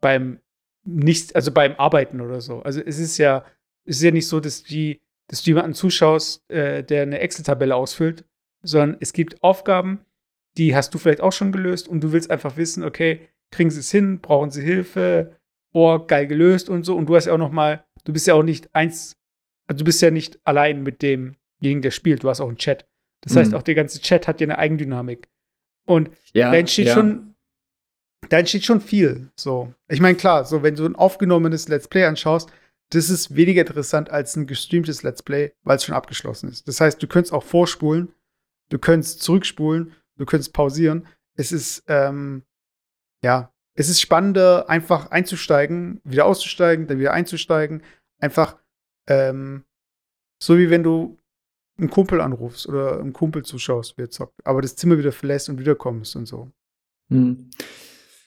[0.01, 0.41] beim
[0.83, 2.61] nicht, also beim Arbeiten oder so.
[2.63, 3.45] Also es ist ja,
[3.85, 7.77] es ist ja nicht so, dass, die, dass du jemanden zuschaust, äh, der eine Excel-Tabelle
[7.77, 8.25] ausfüllt,
[8.65, 10.01] sondern es gibt Aufgaben,
[10.57, 13.81] die hast du vielleicht auch schon gelöst und du willst einfach wissen, okay, kriegen sie
[13.81, 15.37] es hin, brauchen sie Hilfe,
[15.73, 16.97] oh, geil gelöst und so.
[16.97, 19.17] Und du hast ja auch noch mal, du bist ja auch nicht eins,
[19.69, 22.87] also du bist ja nicht allein mit demjenigen, der spielt, du hast auch einen Chat.
[23.21, 23.39] Das mhm.
[23.39, 25.29] heißt, auch der ganze Chat hat ja eine Eigendynamik.
[25.87, 26.95] Und ja, da entsteht ja.
[26.95, 27.35] schon,
[28.29, 29.31] da entsteht schon viel.
[29.37, 29.73] So.
[29.89, 32.51] Ich meine, klar, so wenn du ein aufgenommenes Let's Play anschaust,
[32.91, 36.69] das ist weniger interessant als ein gestreamtes Let's Play, weil es schon abgeschlossen ist.
[36.69, 38.13] Das heißt, du könntest auch vorspulen,
[38.69, 41.07] du könntest zurückspulen, du könntest pausieren.
[41.35, 42.45] Es ist, ähm,
[43.23, 47.83] ja, es ist spannender, einfach einzusteigen, wieder auszusteigen, dann wieder einzusteigen.
[48.19, 48.59] Einfach,
[49.09, 49.65] ähm,
[50.43, 51.19] so wie wenn du
[51.79, 55.49] einen Kumpel anrufst oder einen Kumpel zuschaust, wie er zockt, aber das Zimmer wieder verlässt
[55.49, 56.51] und wiederkommst und so.
[57.09, 57.51] Hm.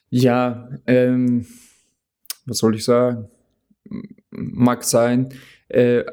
[0.09, 1.45] Ja, ähm,
[2.45, 3.29] was soll ich sagen?
[4.29, 5.29] Mag sein.
[5.67, 6.03] Äh,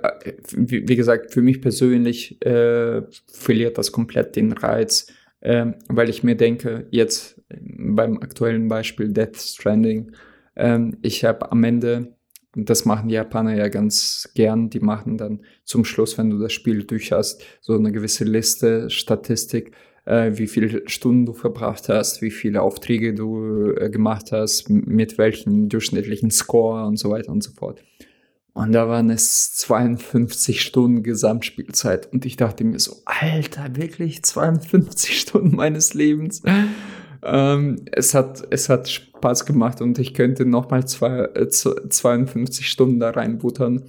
[0.52, 5.06] wie, wie, gesagt, für mich persönlich äh, verliert das komplett den Reiz,
[5.40, 10.12] äh, weil ich mir denke, jetzt beim aktuellen Beispiel Death Stranding,
[10.56, 12.16] ähm, ich habe am Ende,
[12.54, 16.52] das machen die Japaner ja ganz gern, die machen dann zum Schluss, wenn du das
[16.52, 19.72] Spiel durch hast, so eine gewisse Liste, Statistik,
[20.04, 25.18] äh, wie viele Stunden du verbracht hast, wie viele Aufträge du äh, gemacht hast, mit
[25.18, 27.82] welchem durchschnittlichen Score und so weiter und so fort.
[28.54, 32.12] Und da waren es 52 Stunden Gesamtspielzeit.
[32.12, 36.42] Und ich dachte mir so, Alter, wirklich 52 Stunden meines Lebens.
[37.24, 43.10] Ähm, es, hat, es hat Spaß gemacht und ich könnte nochmal äh, 52 Stunden da
[43.10, 43.84] reinbuttern.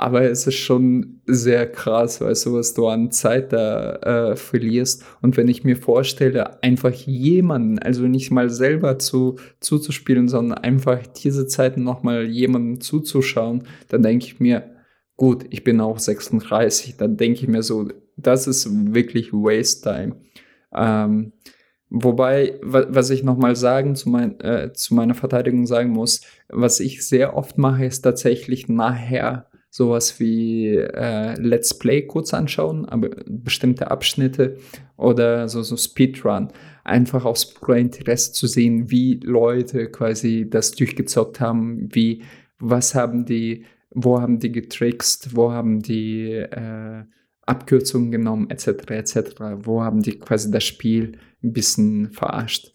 [0.00, 5.04] Aber es ist schon sehr krass, weißt du, was du an Zeit da äh, verlierst.
[5.22, 11.04] Und wenn ich mir vorstelle, einfach jemanden, also nicht mal selber zu, zuzuspielen, sondern einfach
[11.04, 14.70] diese Zeiten nochmal jemanden zuzuschauen, dann denke ich mir,
[15.16, 20.16] gut, ich bin auch 36, dann denke ich mir so, das ist wirklich Waste Time.
[20.72, 21.32] Ähm,
[21.90, 27.06] wobei, was ich nochmal sagen zu, mein, äh, zu meiner Verteidigung sagen muss, was ich
[27.06, 33.90] sehr oft mache, ist tatsächlich nachher sowas wie äh, Let's Play kurz anschauen, aber bestimmte
[33.90, 34.56] Abschnitte
[34.96, 36.48] oder so, so Speedrun.
[36.84, 42.22] Einfach aus pure Interesse zu sehen, wie Leute quasi das durchgezockt haben, wie,
[42.58, 47.04] was haben die, wo haben die getrickst, wo haben die äh,
[47.42, 49.16] Abkürzungen genommen, etc., etc.,
[49.58, 52.72] wo haben die quasi das Spiel ein bisschen verarscht.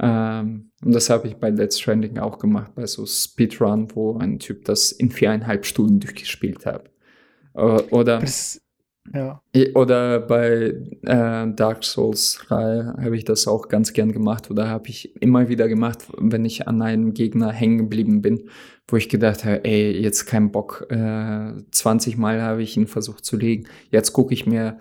[0.00, 4.38] Ähm, und das habe ich bei Let's Stranding auch gemacht, bei so Speedrun, wo ein
[4.38, 6.90] Typ das in viereinhalb Stunden durchgespielt hat.
[7.54, 8.60] Äh, oder, das,
[9.12, 9.42] ja.
[9.74, 14.88] oder bei äh, Dark Souls 3 habe ich das auch ganz gern gemacht oder habe
[14.88, 18.48] ich immer wieder gemacht, wenn ich an einem Gegner hängen geblieben bin,
[18.86, 23.24] wo ich gedacht habe, ey, jetzt kein Bock, äh, 20 Mal habe ich ihn versucht
[23.24, 24.78] zu legen, jetzt gucke ich mir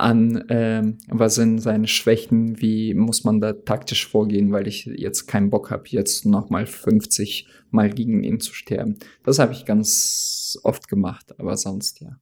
[0.00, 5.26] an, ähm, was sind seine Schwächen, wie muss man da taktisch vorgehen, weil ich jetzt
[5.26, 8.98] keinen Bock habe, jetzt nochmal 50 Mal gegen ihn zu sterben.
[9.24, 12.18] Das habe ich ganz oft gemacht, aber sonst ja.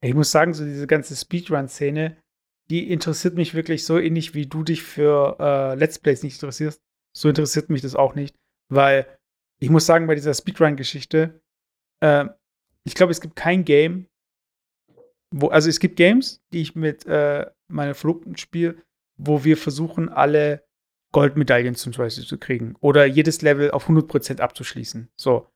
[0.00, 2.16] Ich muss sagen, so diese ganze Speedrun-Szene,
[2.70, 6.80] die interessiert mich wirklich so ähnlich, wie du dich für äh, Let's Plays nicht interessierst.
[7.16, 8.36] So interessiert mich das auch nicht,
[8.68, 9.06] weil
[9.58, 11.40] ich muss sagen, bei dieser Speedrun-Geschichte,
[12.00, 12.26] äh,
[12.84, 14.06] ich glaube, es gibt kein Game,
[15.38, 18.76] wo, also es gibt Games, die ich mit äh, meiner Verlobten spiele,
[19.18, 20.64] wo wir versuchen, alle
[21.12, 25.10] Goldmedaillen zum Beispiel zu kriegen oder jedes Level auf 100% abzuschließen.
[25.16, 25.48] So.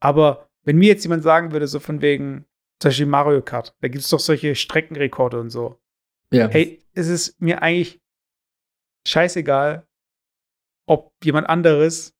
[0.00, 2.44] Aber wenn mir jetzt jemand sagen würde, so von wegen,
[2.80, 5.80] zum Beispiel Mario Kart, da gibt es doch solche Streckenrekorde und so.
[6.32, 6.48] Ja.
[6.48, 8.00] Hey, es ist mir eigentlich
[9.06, 9.86] scheißegal,
[10.86, 12.14] ob jemand anderes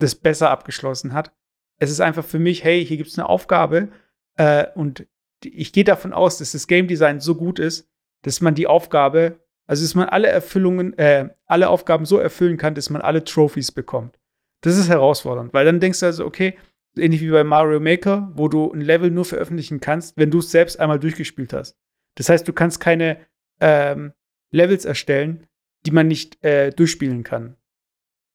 [0.00, 1.32] das besser abgeschlossen hat.
[1.78, 3.88] Es ist einfach für mich, hey, hier gibt es eine Aufgabe
[4.36, 5.06] äh, und
[5.48, 7.88] ich gehe davon aus, dass das Game Design so gut ist,
[8.22, 12.74] dass man die Aufgabe, also dass man alle Erfüllungen, äh, alle Aufgaben so erfüllen kann,
[12.74, 14.18] dass man alle Trophies bekommt.
[14.62, 16.56] Das ist herausfordernd, weil dann denkst du also, okay,
[16.96, 20.50] ähnlich wie bei Mario Maker, wo du ein Level nur veröffentlichen kannst, wenn du es
[20.50, 21.76] selbst einmal durchgespielt hast.
[22.16, 23.18] Das heißt, du kannst keine
[23.60, 24.12] ähm,
[24.50, 25.46] Levels erstellen,
[25.84, 27.56] die man nicht äh, durchspielen kann.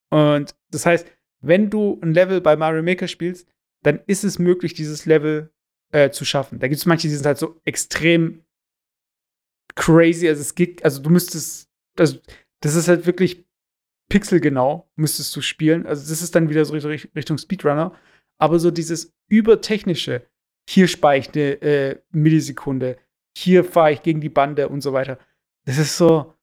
[0.09, 1.07] Und das heißt,
[1.41, 3.47] wenn du ein Level bei Mario Maker spielst,
[3.83, 5.51] dann ist es möglich, dieses Level
[5.91, 6.59] äh, zu schaffen.
[6.59, 8.43] Da gibt es manche, die sind halt so extrem
[9.75, 10.27] crazy.
[10.27, 12.19] Also es geht, also du müsstest, also
[12.61, 13.45] das ist halt wirklich
[14.09, 15.85] pixelgenau, müsstest du spielen.
[15.85, 17.95] Also das ist dann wieder so Richtung Speedrunner.
[18.37, 20.27] Aber so dieses übertechnische,
[20.69, 22.97] hier spare ich eine äh, Millisekunde,
[23.37, 25.17] hier fahre ich gegen die Bande und so weiter.
[25.65, 26.33] Das ist so,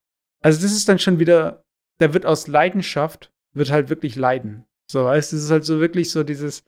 [0.40, 1.64] also das ist dann schon wieder,
[1.98, 4.64] da wird aus Leidenschaft, wird halt wirklich Leiden.
[4.90, 6.64] So, weißt du, das ist halt so wirklich so dieses,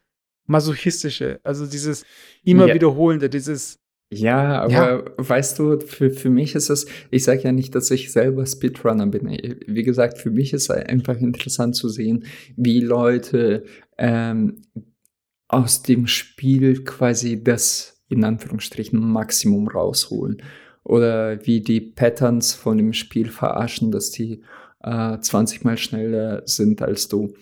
[0.51, 2.05] masochistische, also dieses
[2.43, 2.75] immer ja.
[2.75, 3.79] wiederholende, dieses
[4.13, 5.05] ja, aber ja.
[5.17, 9.07] weißt du, für, für mich ist es, ich sage ja nicht, dass ich selber Speedrunner
[9.07, 9.29] bin.
[9.69, 12.25] Wie gesagt, für mich ist es einfach interessant zu sehen,
[12.57, 13.63] wie Leute
[13.99, 14.63] ähm,
[15.47, 20.43] aus dem Spiel quasi das in Anführungsstrichen Maximum rausholen.
[20.83, 24.43] Oder wie die Patterns von dem Spiel verarschen, dass die
[24.83, 27.35] äh, 20 mal schneller sind als du.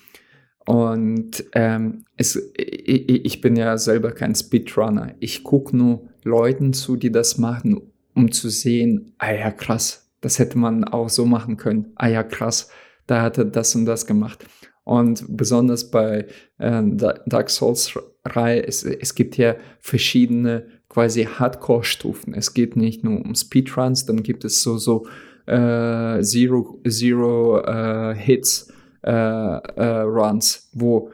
[0.68, 5.14] Und ähm, es, ich, ich bin ja selber kein Speedrunner.
[5.18, 7.80] Ich gucke nur Leuten zu, die das machen,
[8.14, 11.92] um zu sehen, ah ja, krass, das hätte man auch so machen können.
[11.94, 12.68] Ah ja, krass,
[13.06, 14.44] da hat er das und das gemacht.
[14.84, 16.26] Und besonders bei
[16.58, 22.34] äh, Dark Souls Reihe, es, es gibt ja verschiedene quasi Hardcore-Stufen.
[22.34, 25.06] Es geht nicht nur um Speedruns, dann gibt es so, so
[25.46, 28.70] äh, Zero, Zero äh, Hits
[29.02, 31.10] äh, äh, Runs, wo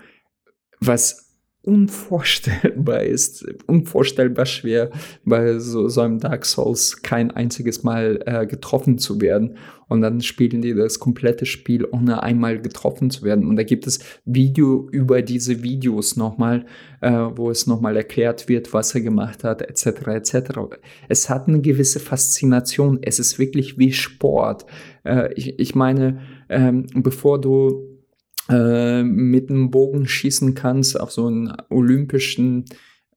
[0.80, 1.24] was
[1.64, 4.90] unvorstellbar ist, unvorstellbar schwer,
[5.24, 9.56] bei so, so einem Dark Souls kein einziges Mal äh, getroffen zu werden.
[9.88, 13.46] Und dann spielen die das komplette Spiel, ohne einmal getroffen zu werden.
[13.46, 16.66] Und da gibt es Video über diese Videos nochmal,
[17.00, 19.86] äh, wo es nochmal erklärt wird, was er gemacht hat, etc.
[20.08, 20.36] etc.
[21.08, 22.98] Es hat eine gewisse Faszination.
[23.02, 24.64] Es ist wirklich wie Sport.
[25.04, 28.00] Äh, ich, ich meine, ähm, bevor du
[28.48, 32.64] äh, mit einem Bogen schießen kannst auf so einen olympischen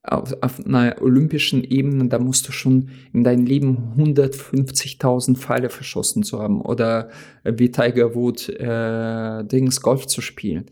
[0.02, 6.22] auf, auf einer olympischen Ebene, da musst du schon in deinem Leben 150.000 Pfeile verschossen
[6.22, 7.10] zu haben oder
[7.44, 10.66] wie Tiger Wood äh, Dings Golf zu spielen.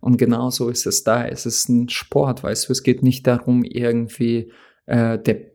[0.00, 1.26] Und genauso ist es da.
[1.26, 2.72] Es ist ein Sport, weißt du.
[2.72, 4.50] Es geht nicht darum, irgendwie
[4.86, 5.52] äh, der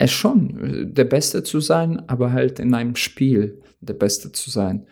[0.00, 4.86] es schon der Beste zu sein, aber halt in einem Spiel der Beste zu sein.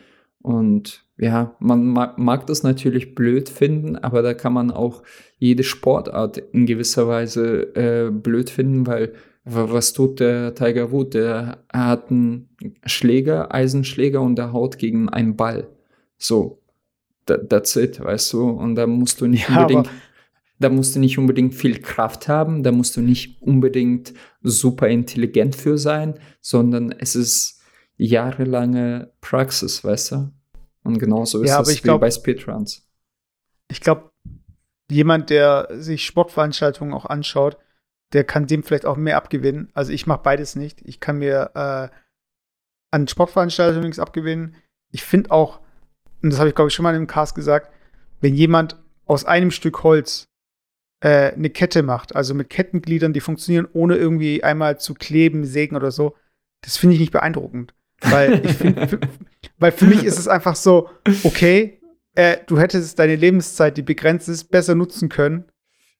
[0.46, 5.02] Und ja, man mag das natürlich blöd finden, aber da kann man auch
[5.38, 9.12] jede Sportart in gewisser Weise äh, blöd finden, weil
[9.44, 11.14] was tut der Tiger Wood?
[11.14, 12.48] Der hat einen
[12.84, 15.66] Schläger, Eisenschläger und der haut gegen einen Ball.
[16.16, 16.62] So,
[17.26, 18.48] that's it, weißt du?
[18.48, 19.90] Und da musst du nicht ja, unbedingt,
[20.60, 25.56] da musst du nicht unbedingt viel Kraft haben, da musst du nicht unbedingt super intelligent
[25.56, 27.60] für sein, sondern es ist
[27.96, 30.35] jahrelange Praxis, weißt du?
[30.86, 32.86] Und genauso ist ja, es glaub, wie bei Speedruns.
[33.68, 34.10] Ich glaube,
[34.90, 37.58] jemand, der sich Sportveranstaltungen auch anschaut,
[38.12, 39.70] der kann dem vielleicht auch mehr abgewinnen.
[39.74, 40.80] Also ich mache beides nicht.
[40.82, 41.88] Ich kann mir äh,
[42.92, 44.56] an Sportveranstaltungen nichts abgewinnen.
[44.92, 45.60] Ich finde auch,
[46.22, 47.72] und das habe ich glaube ich schon mal im Cast gesagt,
[48.20, 48.76] wenn jemand
[49.06, 50.28] aus einem Stück Holz
[51.00, 55.76] äh, eine Kette macht, also mit Kettengliedern, die funktionieren, ohne irgendwie einmal zu kleben, sägen
[55.76, 56.14] oder so,
[56.62, 57.74] das finde ich nicht beeindruckend.
[58.00, 59.00] Weil ich finde,
[59.58, 60.90] weil für mich ist es einfach so,
[61.24, 61.80] okay,
[62.14, 65.44] äh, du hättest deine Lebenszeit, die begrenzt ist, besser nutzen können.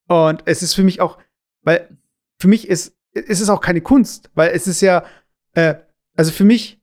[0.08, 1.18] Und es ist für mich auch,
[1.62, 1.88] weil
[2.38, 5.04] für mich ist, ist es auch keine Kunst, weil es ist ja,
[5.54, 5.74] äh,
[6.16, 6.80] also für mich,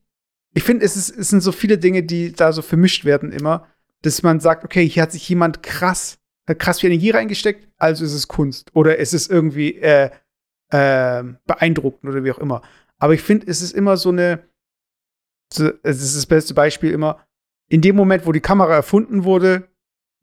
[0.53, 3.67] ich finde, es, ist, es sind so viele Dinge, die da so vermischt werden immer,
[4.01, 6.19] dass man sagt, okay, hier hat sich jemand krass,
[6.57, 8.69] krass viel Energie reingesteckt, also ist es Kunst.
[8.73, 10.09] Oder es ist irgendwie äh,
[10.69, 12.61] äh, beeindruckend oder wie auch immer.
[12.99, 14.43] Aber ich finde, es ist immer so eine,
[15.59, 17.25] es ist das beste Beispiel immer,
[17.69, 19.69] in dem Moment, wo die Kamera erfunden wurde,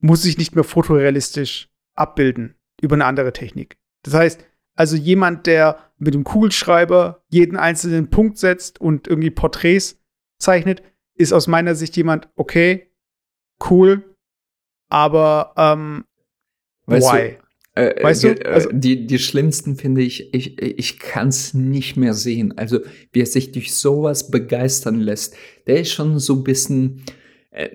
[0.01, 3.77] muss ich nicht mehr fotorealistisch abbilden über eine andere Technik.
[4.03, 4.45] Das heißt,
[4.77, 10.01] also jemand, der mit dem Kugelschreiber jeden einzelnen Punkt setzt und irgendwie Porträts
[10.39, 10.83] zeichnet,
[11.15, 12.91] ist aus meiner Sicht jemand, okay,
[13.69, 14.17] cool,
[14.89, 16.05] aber ähm,
[16.87, 17.39] weißt why?
[17.39, 17.50] Du,
[17.81, 21.97] äh, weißt du, äh, also, die, die schlimmsten finde ich, ich, ich kann es nicht
[21.97, 22.57] mehr sehen.
[22.57, 22.81] Also,
[23.13, 25.35] wie er sich durch sowas begeistern lässt,
[25.67, 27.03] der ist schon so ein bisschen
[27.51, 27.69] äh,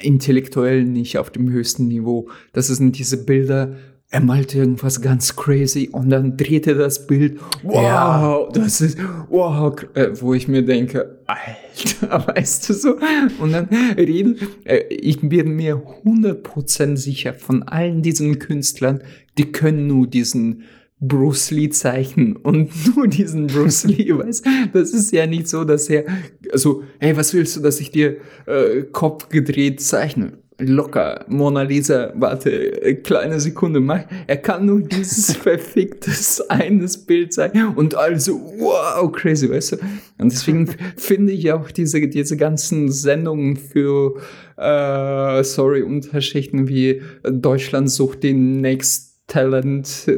[0.00, 2.28] intellektuell nicht auf dem höchsten Niveau.
[2.52, 3.76] Das sind diese Bilder,
[4.08, 7.40] er malt irgendwas ganz crazy und dann dreht er das Bild.
[7.62, 8.48] Wow, ja.
[8.52, 8.98] das ist,
[9.28, 12.98] wow, äh, wo ich mir denke, Alter, weißt du so?
[13.40, 19.02] Und dann reden, äh, ich bin mir 100% sicher von allen diesen Künstlern,
[19.38, 20.62] die können nur diesen
[21.00, 25.88] Bruce Lee zeichnen und nur diesen Bruce Lee, weißt Das ist ja nicht so, dass
[25.88, 26.04] er,
[26.52, 30.38] also, hey, was willst du, dass ich dir äh, Kopf gedreht zeichne?
[30.58, 31.24] Locker.
[31.28, 34.04] Mona Lisa, warte, kleine Sekunde, mach.
[34.26, 39.76] Er kann nur dieses verficktes eines Bild sein und also, wow, crazy, weißt du?
[40.18, 44.16] Und deswegen finde ich auch diese, diese ganzen Sendungen für,
[44.56, 50.08] äh, sorry, Unterschichten wie Deutschland sucht den Next Talent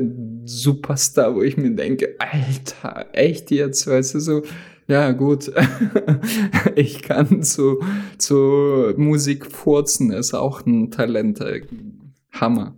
[0.45, 4.43] Superstar, wo ich mir denke, Alter, echt jetzt, weißt du, so,
[4.89, 5.53] ja, gut.
[6.75, 7.83] ich kann zu,
[8.19, 11.41] zu Musik furzen, ist auch ein Talent.
[11.41, 11.67] Äh,
[12.33, 12.75] Hammer.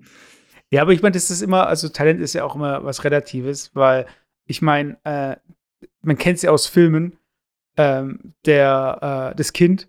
[0.70, 3.70] Ja, aber ich meine, das ist immer, also Talent ist ja auch immer was Relatives,
[3.74, 4.06] weil
[4.46, 5.36] ich meine, äh,
[6.02, 7.16] man kennt es ja aus Filmen,
[7.76, 9.88] ähm, der, äh, das Kind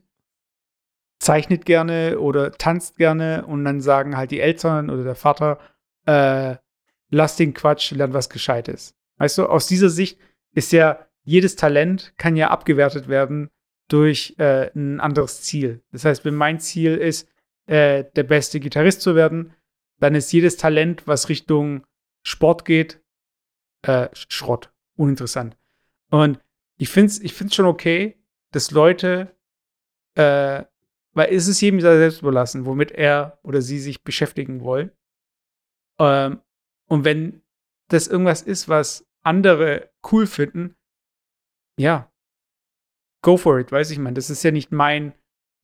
[1.19, 5.59] zeichnet gerne oder tanzt gerne und dann sagen halt die Eltern oder der Vater,
[6.05, 6.55] äh,
[7.09, 8.95] lass den Quatsch, lern was Gescheites.
[9.17, 10.19] Weißt du, aus dieser Sicht
[10.53, 13.49] ist ja jedes Talent kann ja abgewertet werden
[13.87, 15.83] durch äh, ein anderes Ziel.
[15.91, 17.27] Das heißt, wenn mein Ziel ist,
[17.67, 19.53] äh, der beste Gitarrist zu werden,
[19.99, 21.85] dann ist jedes Talent, was Richtung
[22.23, 23.01] Sport geht,
[23.83, 25.57] äh, Schrott, uninteressant.
[26.09, 26.39] Und
[26.77, 28.17] ich finde es ich find's schon okay,
[28.51, 29.35] dass Leute,
[30.15, 30.63] äh,
[31.13, 34.91] weil es ist jedem selbst überlassen, womit er oder sie sich beschäftigen wollen.
[35.99, 36.41] Ähm,
[36.87, 37.41] und wenn
[37.89, 40.75] das irgendwas ist, was andere cool finden,
[41.77, 42.11] ja,
[43.21, 44.13] go for it, weiß ich mal.
[44.13, 45.13] Das ist ja nicht mein,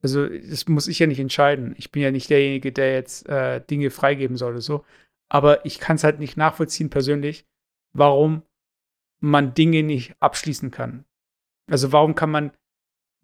[0.02, 1.74] also das muss ich ja nicht entscheiden.
[1.78, 4.86] Ich bin ja nicht derjenige, der jetzt äh, Dinge freigeben soll oder so.
[5.30, 7.46] Aber ich kann es halt nicht nachvollziehen persönlich,
[7.94, 8.44] warum
[9.20, 11.06] man Dinge nicht abschließen kann.
[11.70, 12.52] Also warum kann man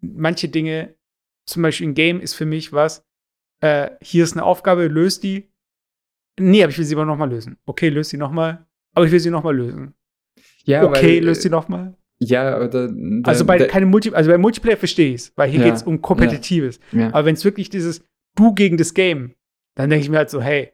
[0.00, 0.94] manche Dinge,
[1.46, 3.06] zum Beispiel ein Game ist für mich was,
[3.60, 5.50] äh, hier ist eine Aufgabe, löst die.
[6.38, 7.58] Nee, aber ich will sie aber nochmal lösen.
[7.64, 9.94] Okay, löst sie nochmal, aber ich will sie nochmal lösen.
[10.64, 11.96] Ja, okay, weil, löst sie nochmal.
[12.24, 12.92] Ja, oder.
[13.24, 15.82] also bei keine Multi also bei Multiplayer verstehe ich es, weil hier ja, geht es
[15.82, 16.80] um Kompetitives.
[16.92, 17.06] Ja, ja.
[17.08, 18.02] Aber wenn es wirklich dieses
[18.36, 19.34] Du gegen das Game,
[19.76, 20.72] dann denke ich mir halt so, hey,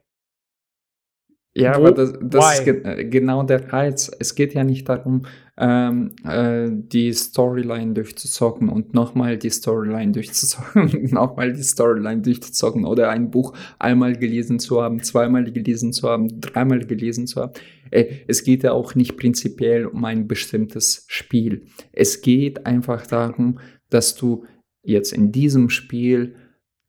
[1.53, 4.09] ja, Wo, aber das, das ist ge äh, genau der Reiz.
[4.19, 5.25] Es geht ja nicht darum,
[5.61, 13.11] ähm, äh, die Storyline durchzuzocken und nochmal die Storyline durchzuzocken, nochmal die Storyline durchzuzocken oder
[13.11, 17.53] ein Buch einmal gelesen zu haben, zweimal gelesen zu haben, dreimal gelesen zu haben.
[17.91, 21.67] Äh, es geht ja auch nicht prinzipiell um ein bestimmtes Spiel.
[21.91, 23.59] Es geht einfach darum,
[23.91, 24.45] dass du
[24.83, 26.35] jetzt in diesem Spiel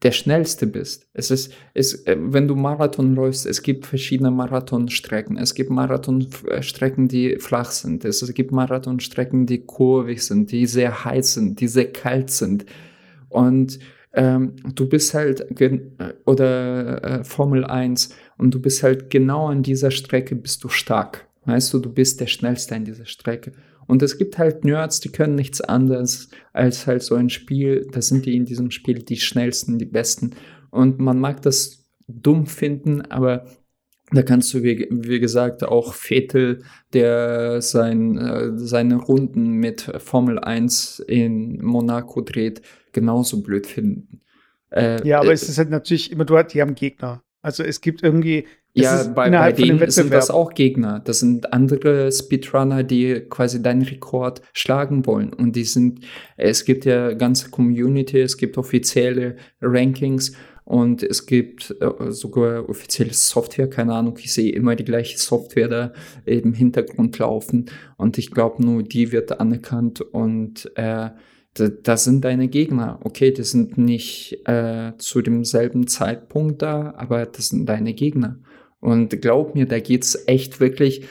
[0.03, 1.07] der schnellste bist.
[1.13, 5.37] Es ist, es, äh, wenn du Marathon läufst, es gibt verschiedene Marathonstrecken.
[5.37, 8.05] Es gibt Marathonstrecken, die flach sind.
[8.05, 12.67] Es gibt Marathonstrecken, die kurvig sind, die sehr heiß sind, die sehr kalt sind.
[13.29, 13.79] Und
[14.15, 15.47] ähm, du bist halt,
[16.27, 21.29] oder äh, Formel 1, und du bist halt genau an dieser Strecke bist du stark.
[21.45, 23.53] Weißt du, du bist der Schnellste an dieser Strecke.
[23.87, 27.87] Und es gibt halt Nerds, die können nichts anderes als halt so ein Spiel.
[27.93, 30.33] Da sind die in diesem Spiel die schnellsten, die besten.
[30.71, 33.47] Und man mag das dumm finden, aber
[34.13, 36.63] da kannst du, wie, wie gesagt, auch Vettel,
[36.93, 42.61] der sein, äh, seine Runden mit Formel 1 in Monaco dreht,
[42.93, 44.21] genauso blöd finden.
[44.71, 47.23] Äh, ja, aber äh, es ist halt natürlich immer, du hast, die haben Gegner.
[47.41, 51.01] Also es gibt irgendwie, ja, bei, bei denen sind das auch Gegner.
[51.01, 55.33] Das sind andere Speedrunner, die quasi deinen Rekord schlagen wollen.
[55.33, 56.01] Und die sind,
[56.37, 60.33] es gibt ja ganze Community, es gibt offizielle Rankings
[60.65, 65.69] und es gibt äh, sogar offizielle Software, keine Ahnung, ich sehe immer die gleiche Software
[65.69, 65.93] da
[66.25, 67.67] im Hintergrund laufen
[67.97, 71.11] und ich glaube nur, die wird anerkannt und äh,
[71.55, 72.99] das sind deine Gegner.
[73.03, 78.39] Okay, die sind nicht äh, zu demselben Zeitpunkt da, aber das sind deine Gegner.
[78.83, 81.07] Und glaub mir, da geht's echt wirklich.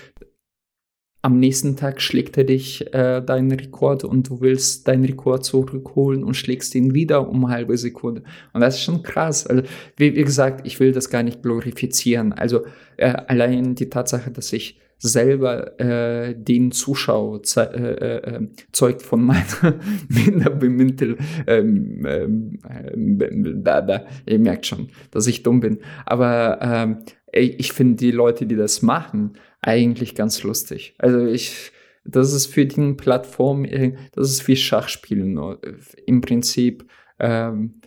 [1.23, 6.23] Am nächsten Tag schlägt er dich äh, deinen Rekord und du willst deinen Rekord zurückholen
[6.23, 8.23] und schlägst ihn wieder um eine halbe Sekunde.
[8.53, 9.45] Und das ist schon krass.
[9.45, 9.63] Also,
[9.97, 12.33] wie, wie gesagt, ich will das gar nicht glorifizieren.
[12.33, 12.65] Also
[12.97, 19.23] äh, allein die Tatsache, dass ich selber äh, den Zuschauer äh, äh, ähm, zeugt von
[19.23, 21.17] meiner Minderbemittel.
[21.47, 25.79] Ähm, ähm, ähm, da, da, ihr merkt schon, dass ich dumm bin.
[26.05, 26.97] Aber ähm,
[27.33, 30.95] ich finde die Leute, die das machen, eigentlich ganz lustig.
[30.97, 31.71] Also ich,
[32.03, 33.65] das ist für die Plattform,
[34.13, 35.39] das ist wie Schachspielen.
[36.05, 36.85] Im Prinzip,
[37.19, 37.81] ähm,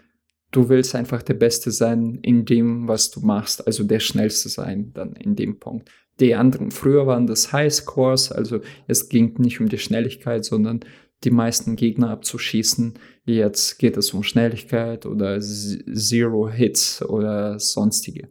[0.50, 4.92] du willst einfach der Beste sein in dem, was du machst, also der Schnellste sein
[4.94, 5.90] dann in dem Punkt.
[6.20, 10.80] Die anderen, früher waren das Highscores, also es ging nicht um die Schnelligkeit, sondern
[11.24, 12.94] die meisten Gegner abzuschießen.
[13.24, 18.28] Jetzt geht es um Schnelligkeit oder Zero Hits oder sonstige.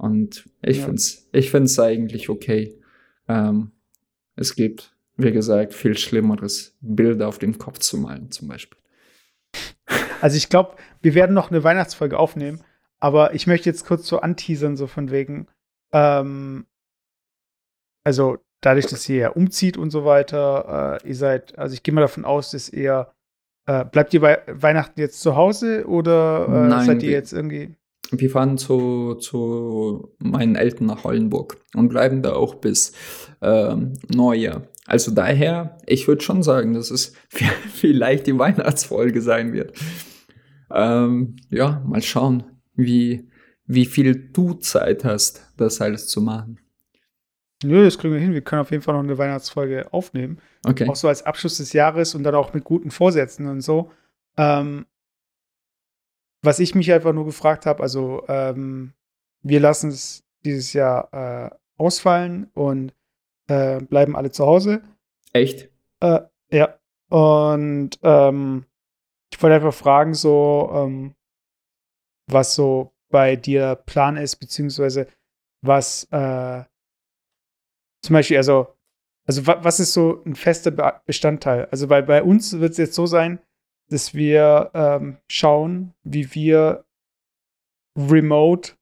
[0.00, 0.84] Und ich ja.
[0.84, 2.74] finde es ich find's eigentlich okay.
[3.28, 3.72] Ähm,
[4.34, 8.78] es gibt, wie gesagt, viel Schlimmeres, Bilder auf den Kopf zu malen, zum Beispiel.
[10.22, 12.62] Also ich glaube, wir werden noch eine Weihnachtsfolge aufnehmen,
[12.98, 15.48] aber ich möchte jetzt kurz so anteasern, so von wegen,
[15.92, 16.64] ähm,
[18.02, 21.92] also dadurch, dass ihr ja umzieht und so weiter, äh, ihr seid, also ich gehe
[21.92, 23.12] mal davon aus, dass ihr,
[23.66, 27.76] äh, bleibt ihr bei Weihnachten jetzt zu Hause oder äh, Nein, seid ihr jetzt irgendwie?
[28.12, 32.92] Wir fahren zu, zu meinen Eltern nach Hollenburg und bleiben da auch bis
[33.40, 34.62] ähm, Neujahr.
[34.86, 37.14] Also daher, ich würde schon sagen, dass es
[37.72, 39.78] vielleicht die Weihnachtsfolge sein wird.
[40.72, 42.44] Ähm, ja, mal schauen,
[42.74, 43.28] wie,
[43.66, 46.58] wie viel du Zeit hast, das alles zu machen.
[47.62, 48.32] Nö, das kriegen wir hin.
[48.32, 50.38] Wir können auf jeden Fall noch eine Weihnachtsfolge aufnehmen.
[50.64, 50.88] Okay.
[50.88, 53.90] Auch so als Abschluss des Jahres und dann auch mit guten Vorsätzen und so.
[54.36, 54.86] Ähm,
[56.42, 58.92] was ich mich einfach nur gefragt habe, also ähm,
[59.42, 62.94] wir lassen es dieses Jahr äh, ausfallen und
[63.48, 64.82] äh, bleiben alle zu Hause.
[65.32, 65.70] Echt?
[66.00, 66.20] Äh,
[66.50, 66.78] ja.
[67.08, 68.66] Und ähm,
[69.32, 71.14] ich wollte einfach fragen, so, ähm,
[72.26, 75.06] was so bei dir Plan ist, beziehungsweise
[75.62, 76.64] was äh,
[78.02, 78.76] zum Beispiel, also
[79.26, 81.66] Also wa was ist so ein fester Be Bestandteil?
[81.70, 83.38] Also weil bei uns wird es jetzt so sein,
[83.90, 86.84] dass wir ähm, schauen, wie wir
[87.96, 88.72] remote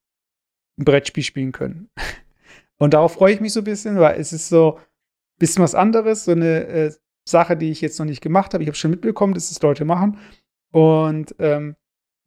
[0.78, 1.90] ein Brettspiel spielen können.
[2.78, 4.82] Und darauf freue ich mich so ein bisschen, weil es ist so ein
[5.38, 6.92] bisschen was anderes, so eine äh,
[7.28, 8.62] Sache, die ich jetzt noch nicht gemacht habe.
[8.62, 10.18] Ich habe schon mitbekommen, dass es Leute machen.
[10.72, 11.74] Und ähm,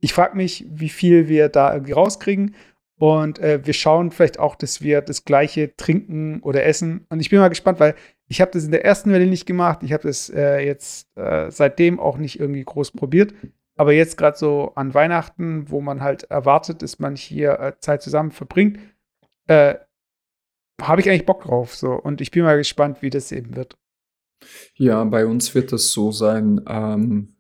[0.01, 2.55] ich frage mich, wie viel wir da irgendwie rauskriegen.
[2.99, 7.05] Und äh, wir schauen vielleicht auch, dass wir das gleiche trinken oder essen.
[7.09, 7.95] Und ich bin mal gespannt, weil
[8.31, 9.83] ich habe das in der ersten Welle nicht gemacht.
[9.83, 13.33] Ich habe das äh, jetzt äh, seitdem auch nicht irgendwie groß probiert.
[13.75, 18.01] Aber jetzt gerade so an Weihnachten, wo man halt erwartet, dass man hier äh, Zeit
[18.01, 18.79] zusammen verbringt,
[19.47, 19.75] äh,
[20.81, 21.75] habe ich eigentlich Bock drauf.
[21.75, 21.91] So.
[21.91, 23.77] Und ich bin mal gespannt, wie das eben wird.
[24.75, 27.35] Ja, bei uns wird es so sein, ähm,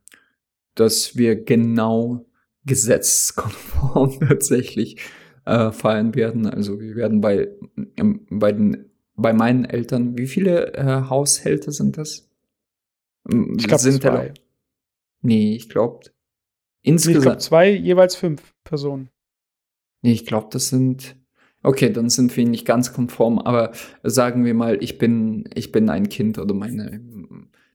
[0.75, 2.25] dass wir genau
[2.65, 4.97] gesetzeskonform tatsächlich
[5.45, 6.47] äh, feiern werden.
[6.47, 7.47] Also wir werden bei,
[7.95, 8.90] ähm, bei, den,
[9.21, 12.29] bei meinen Eltern, wie viele äh, Haushalte sind das?
[13.57, 14.33] Ich glaube zwei.
[15.21, 16.11] Nee, ich glaube
[16.81, 17.17] insgesamt.
[17.17, 19.09] Ich glaube zwei, jeweils fünf Personen.
[20.01, 21.15] Nee, ich glaube, das sind
[21.63, 23.71] Okay, dann sind wir nicht ganz konform, aber
[24.03, 27.01] sagen wir mal, ich bin, ich bin ein Kind oder meine,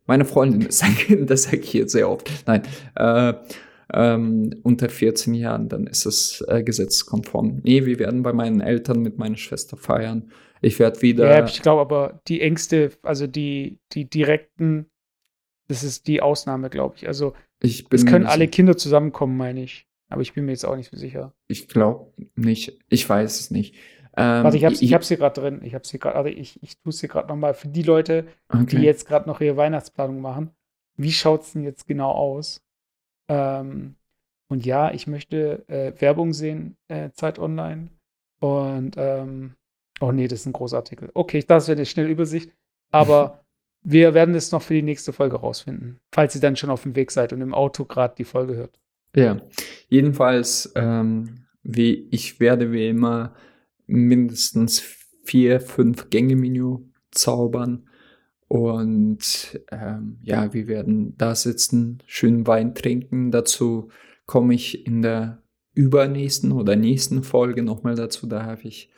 [0.07, 2.28] meine Freundin ist ein Kind, das sage ich jetzt sehr oft.
[2.47, 2.62] Nein,
[2.97, 3.34] äh,
[3.92, 7.61] ähm, unter 14 Jahren, dann ist es äh, gesetzkonform.
[7.62, 10.32] Nee, wir werden bei meinen Eltern mit meiner Schwester feiern.
[10.61, 11.28] Ich werde wieder.
[11.30, 14.86] Ja, ich glaube aber, die Ängste, also die, die direkten,
[15.68, 17.07] das ist die Ausnahme, glaube ich.
[17.09, 19.86] Also, ich es können alle Kinder zusammenkommen, meine ich.
[20.09, 21.34] Aber ich bin mir jetzt auch nicht so sicher.
[21.48, 22.78] Ich glaube nicht.
[22.88, 23.74] Ich weiß es nicht.
[24.16, 25.61] Ähm, Warte, ich habe ich, hab's hier gerade drin.
[25.64, 28.26] Ich habe sie gerade, also ich, ich tue es hier gerade nochmal für die Leute,
[28.48, 28.76] okay.
[28.76, 30.50] die jetzt gerade noch ihre Weihnachtsplanung machen.
[30.96, 32.64] Wie schaut es denn jetzt genau aus?
[33.28, 33.96] Ähm,
[34.48, 37.88] und ja, ich möchte äh, Werbung sehen, äh, Zeit Online.
[38.40, 39.57] Und, ähm,
[40.01, 41.11] oh nee, das ist ein Großartikel.
[41.14, 42.53] Okay, das wäre eine schnelle Übersicht.
[42.90, 43.44] Aber
[43.82, 46.97] wir werden es noch für die nächste Folge rausfinden, falls ihr dann schon auf dem
[46.97, 48.78] Weg seid und im Auto gerade die Folge hört.
[49.14, 49.40] Ja,
[49.88, 53.34] jedenfalls, ähm, wie ich werde wie immer
[53.86, 54.80] mindestens
[55.24, 56.78] vier, fünf Gänge-Menü
[57.11, 57.88] zaubern.
[58.49, 63.30] Und ähm, ja, wir werden da sitzen, schön Wein trinken.
[63.30, 63.88] Dazu
[64.26, 65.42] komme ich in der
[65.74, 68.26] übernächsten oder nächsten Folge nochmal dazu.
[68.26, 68.90] Da habe ich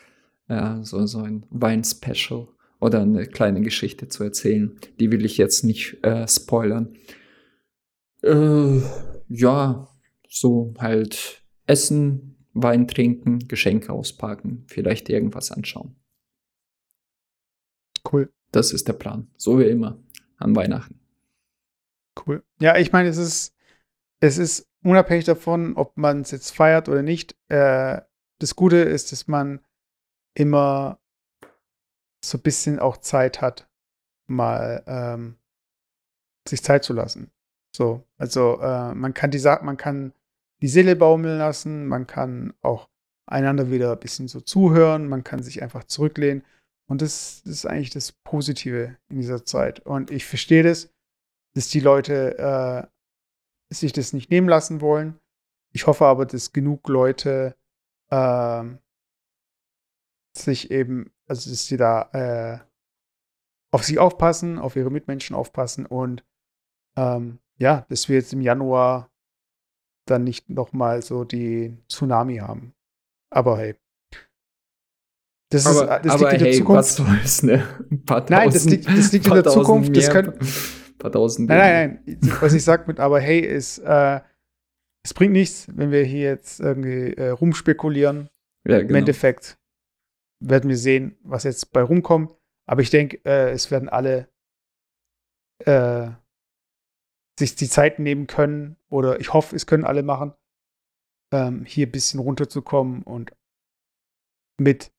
[0.49, 2.49] ja, so, so ein Wein-Special
[2.80, 4.78] oder eine kleine Geschichte zu erzählen.
[4.99, 6.96] Die will ich jetzt nicht äh, spoilern.
[8.22, 8.80] Äh,
[9.28, 9.88] ja,
[10.28, 15.96] so halt essen, Wein trinken, Geschenke auspacken, vielleicht irgendwas anschauen.
[18.11, 18.32] Cool.
[18.53, 19.28] Das ist der Plan.
[19.36, 20.03] So wie immer
[20.38, 21.01] an Weihnachten.
[22.26, 22.42] Cool.
[22.61, 23.55] Ja, ich meine, es ist,
[24.20, 27.36] es ist unabhängig davon, ob man es jetzt feiert oder nicht.
[27.49, 28.01] Äh,
[28.38, 29.61] das Gute ist, dass man
[30.35, 30.99] immer
[32.24, 33.68] so ein bisschen auch Zeit hat,
[34.26, 35.39] mal ähm,
[36.49, 37.31] sich Zeit zu lassen.
[37.74, 40.12] So, also äh, man kann die man kann
[40.61, 42.89] die Seele baumeln lassen, man kann auch
[43.26, 46.45] einander wieder ein bisschen so zuhören, man kann sich einfach zurücklehnen.
[46.89, 49.81] Und das, das ist eigentlich das Positive in dieser Zeit.
[49.81, 50.91] Und ich verstehe das,
[51.55, 55.18] dass die Leute äh, sich das nicht nehmen lassen wollen.
[55.72, 57.55] Ich hoffe aber, dass genug Leute
[58.11, 58.64] äh,
[60.39, 62.59] sich eben, also dass sie da äh,
[63.70, 66.24] auf sich aufpassen, auf ihre Mitmenschen aufpassen und
[66.97, 69.11] ähm, ja, dass wir jetzt im Januar
[70.07, 72.74] dann nicht nochmal so die Tsunami haben.
[73.30, 73.74] Aber hey.
[75.51, 76.80] Das, ist, aber, das aber liegt in der hey, Zukunft.
[76.80, 77.66] Was soll's, ne?
[77.91, 79.97] Ein paar tausend, nein, das liegt, das liegt in der Zukunft.
[79.97, 80.39] Das können,
[80.99, 82.32] paar tausend nein, nein, nein.
[82.41, 84.21] Was ich sage mit aber hey ist, äh,
[85.04, 88.29] es bringt nichts, wenn wir hier jetzt irgendwie äh, rumspekulieren.
[88.67, 88.91] Ja, genau.
[88.91, 89.58] Im Endeffekt
[90.40, 92.34] werden wir sehen, was jetzt bei rumkommt.
[92.66, 94.28] Aber ich denke, äh, es werden alle
[95.64, 96.10] äh,
[97.38, 100.34] sich die Zeit nehmen können, oder ich hoffe, es können alle machen,
[101.32, 103.32] ähm, hier ein bisschen runterzukommen und
[104.60, 104.90] mit,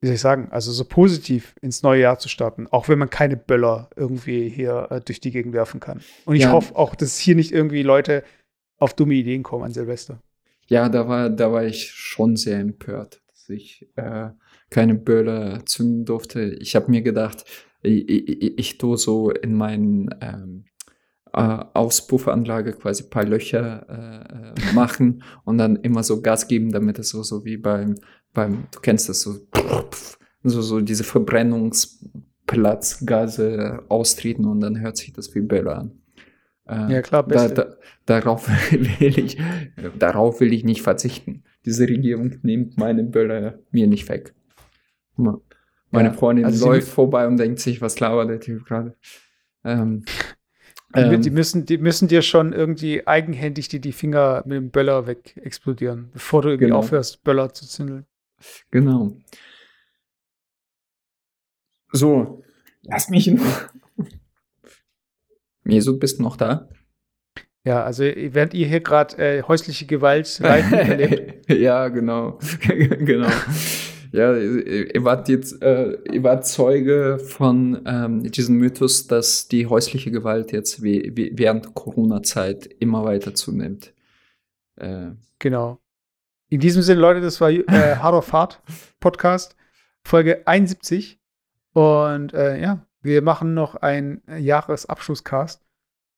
[0.00, 3.10] wie soll ich sagen, also so positiv ins neue Jahr zu starten, auch wenn man
[3.10, 6.02] keine Böller irgendwie hier äh, durch die Gegend werfen kann.
[6.24, 6.52] Und ich ja.
[6.52, 8.24] hoffe auch, dass hier nicht irgendwie Leute
[8.78, 10.20] auf dumme Ideen kommen an Silvester.
[10.66, 14.30] Ja, da war, da war ich schon sehr empört, dass ich äh,
[14.70, 16.56] keine Böller zünden durfte.
[16.60, 17.44] Ich habe mir gedacht,
[17.82, 20.64] ich, ich, ich tue so in meinen ähm,
[21.32, 26.72] äh, Auspuffanlage quasi ein paar Löcher äh, äh machen und dann immer so Gas geben,
[26.72, 27.94] damit es so, so wie beim,
[28.32, 29.38] beim, du kennst das so,
[30.42, 35.92] so, so diese Verbrennungsplatzgase austreten und dann hört sich das wie Böller an.
[36.68, 37.74] Äh, ja, klar, da, da,
[38.06, 39.36] darauf will ich,
[39.98, 41.42] darauf will ich nicht verzichten.
[41.64, 44.34] Diese Regierung nimmt meine Böller mir nicht weg.
[45.90, 48.96] Meine Freundin also läuft vorbei und denkt sich, was labert der Typ gerade?
[49.64, 50.04] Ähm,
[50.96, 54.70] Die, ähm, die, müssen, die müssen dir schon irgendwie eigenhändig die, die Finger mit dem
[54.70, 56.78] Böller weg explodieren, bevor du irgendwie Genau.
[56.78, 58.06] aufhörst, Böller zu zündeln.
[58.72, 59.16] Genau.
[61.92, 62.42] So,
[62.82, 63.40] lass mich in.
[65.62, 66.68] Mesut, bist du noch da?
[67.62, 72.40] Ja, also während ihr hier gerade äh, häusliche Gewalt live erlebt, ja, genau.
[72.66, 73.28] genau.
[74.12, 80.10] Ja, ihr wart jetzt, äh, ihr wart Zeuge von ähm, diesem Mythos, dass die häusliche
[80.10, 83.92] Gewalt jetzt wie, wie während Corona-Zeit immer weiter zunimmt.
[84.76, 85.78] Äh, genau.
[86.48, 88.60] In diesem Sinne, Leute, das war äh, Hard of Hard
[88.98, 89.56] Podcast,
[90.02, 91.20] Folge 71.
[91.72, 95.64] Und äh, ja, wir machen noch einen Jahresabschlusscast.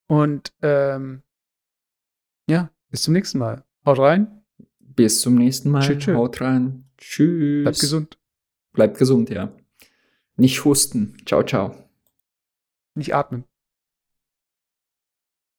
[0.06, 1.22] Und ähm,
[2.48, 3.64] ja, bis zum nächsten Mal.
[3.84, 4.42] Haut rein,
[4.78, 5.98] bis zum nächsten Mal.
[5.98, 6.14] Tschö.
[6.14, 6.81] Haut rein.
[7.02, 7.64] Tschüss.
[7.64, 8.18] bleibt gesund,
[8.72, 9.52] Bleibt gesund, ja.
[10.36, 11.16] Nicht husten.
[11.26, 11.74] Ciao, ciao.
[12.94, 13.44] nicht atmen.